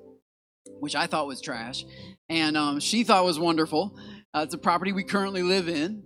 [0.78, 1.84] which I thought was trash,
[2.28, 3.98] and um, she thought was wonderful.
[4.32, 6.02] Uh, it's a property we currently live in,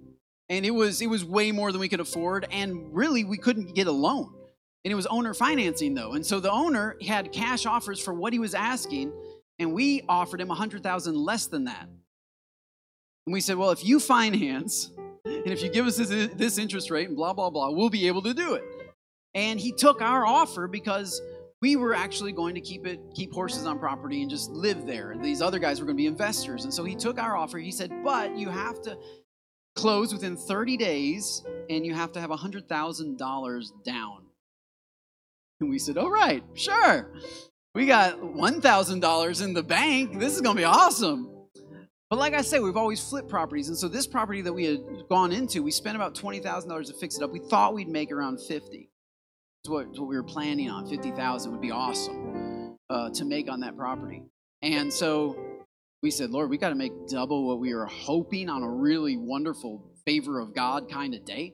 [0.49, 3.75] and it was it was way more than we could afford, and really we couldn't
[3.75, 4.40] get a loan
[4.85, 6.13] and it was owner financing though.
[6.13, 9.13] And so the owner had cash offers for what he was asking
[9.59, 11.87] and we offered him a hundred thousand less than that.
[13.27, 14.91] And we said well if you finance
[15.25, 18.07] and if you give us this, this interest rate and blah blah blah we'll be
[18.07, 18.65] able to do it.
[19.35, 21.21] And he took our offer because
[21.63, 25.15] we were actually going to keep it keep horses on property and just live there.
[25.21, 26.65] These other guys were going to be investors.
[26.65, 27.59] And so he took our offer.
[27.59, 28.97] He said but you have to
[29.77, 34.30] close within 30 days and you have to have $100000 down
[35.61, 37.13] and we said, All right, sure.
[37.75, 40.19] We got $1,000 in the bank.
[40.19, 41.31] This is going to be awesome.
[42.09, 43.69] But like I said, we've always flipped properties.
[43.69, 47.17] And so this property that we had gone into, we spent about $20,000 to fix
[47.17, 47.31] it up.
[47.31, 48.91] We thought we'd make around 50.
[49.63, 50.89] That's what, what we were planning on.
[50.89, 54.25] 50,000 would be awesome uh, to make on that property.
[54.63, 55.39] And so
[56.03, 59.17] we said, Lord, we got to make double what we were hoping on a really
[59.17, 61.53] wonderful favor of God kind of day.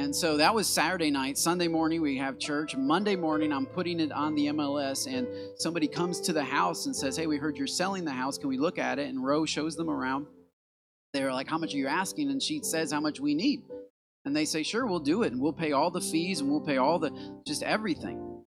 [0.00, 1.36] And so that was Saturday night.
[1.36, 2.74] Sunday morning, we have church.
[2.74, 5.28] Monday morning, I'm putting it on the MLS, and
[5.58, 8.38] somebody comes to the house and says, Hey, we heard you're selling the house.
[8.38, 9.10] Can we look at it?
[9.10, 10.26] And Roe shows them around.
[11.12, 12.30] They're like, How much are you asking?
[12.30, 13.60] And she says, How much we need.
[14.24, 15.32] And they say, Sure, we'll do it.
[15.32, 17.10] And we'll pay all the fees and we'll pay all the
[17.46, 18.42] just everything.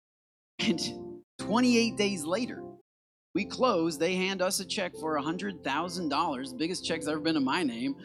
[0.60, 0.80] And
[1.40, 2.62] 28 days later,
[3.34, 3.98] we close.
[3.98, 7.96] They hand us a check for $100,000, biggest check's ever been in my name.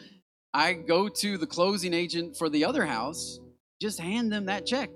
[0.56, 3.38] I go to the closing agent for the other house,
[3.78, 4.88] just hand them that check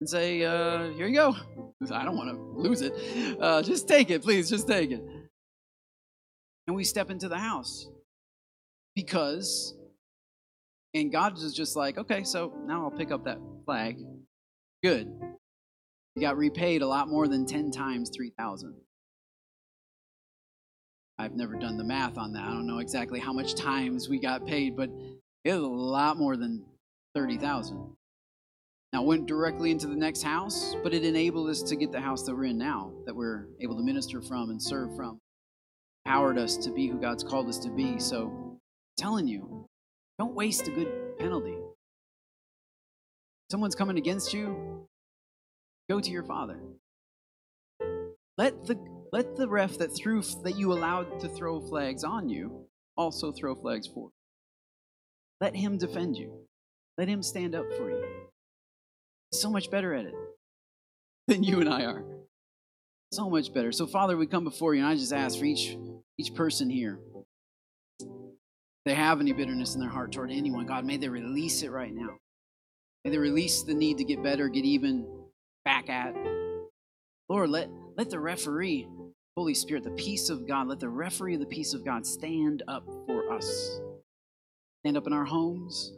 [0.00, 1.34] and say, uh, here you go.
[1.92, 2.94] I don't want to lose it.
[3.40, 5.02] Uh, just take it, please, just take it.
[6.68, 7.88] And we step into the house
[8.94, 9.74] because,
[10.94, 13.98] and God is just like, okay, so now I'll pick up that flag.
[14.84, 15.12] Good.
[16.14, 18.72] You got repaid a lot more than 10 times 3,000.
[21.22, 22.42] I've never done the math on that.
[22.42, 24.90] I don't know exactly how much times we got paid, but
[25.44, 26.64] it was a lot more than
[27.14, 27.94] 30,000.
[28.92, 32.24] Now, went directly into the next house, but it enabled us to get the house
[32.24, 35.20] that we're in now, that we're able to minister from and serve from.
[36.04, 38.00] Powered us to be who God's called us to be.
[38.00, 38.58] So, I'm
[38.96, 39.66] telling you,
[40.18, 41.56] don't waste a good penalty.
[43.48, 44.88] Someone's coming against you,
[45.88, 46.58] go to your father.
[48.36, 48.76] Let the
[49.12, 53.54] let the ref that threw that you allowed to throw flags on you also throw
[53.54, 54.06] flags for.
[54.06, 54.12] You.
[55.40, 56.32] Let him defend you.
[56.96, 58.04] Let him stand up for you.
[59.30, 60.14] He's so much better at it
[61.28, 62.04] than you and I are.
[63.12, 63.72] So much better.
[63.72, 65.76] So, Father, we come before you, and I just ask for each
[66.18, 66.98] each person here.
[68.84, 71.94] They have any bitterness in their heart toward anyone, God, may they release it right
[71.94, 72.16] now.
[73.04, 75.06] May they release the need to get better, get even,
[75.64, 76.14] back at.
[77.28, 78.88] Lord, let, let the referee
[79.36, 82.62] Holy Spirit, the peace of God, let the referee of the peace of God stand
[82.68, 83.80] up for us.
[84.84, 85.92] Stand up in our homes,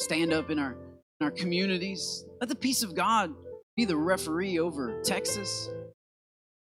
[0.00, 0.72] stand up in our,
[1.20, 2.24] in our communities.
[2.40, 3.32] Let the peace of God
[3.76, 5.70] be the referee over Texas.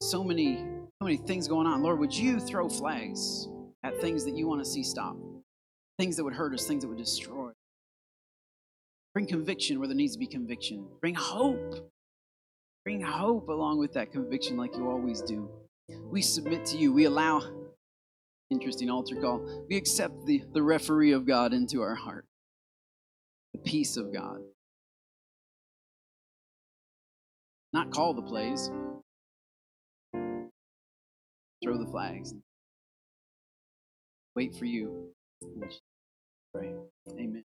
[0.01, 1.81] So many, so many things going on.
[1.81, 3.47] Lord, would you throw flags
[3.83, 5.17] at things that you want to see stop?
[5.97, 7.51] Things that would hurt us, things that would destroy.
[9.13, 10.85] Bring conviction where there needs to be conviction.
[10.99, 11.91] Bring hope.
[12.85, 15.49] Bring hope along with that conviction, like you always do.
[15.89, 16.93] We submit to you.
[16.93, 17.41] We allow,
[18.49, 22.25] interesting altar call, we accept the, the referee of God into our heart,
[23.53, 24.39] the peace of God.
[27.73, 28.71] Not call the plays,
[31.63, 32.33] throw the flags.
[34.35, 35.09] Wait for you.
[36.53, 36.73] Pray.
[37.11, 37.43] Amen.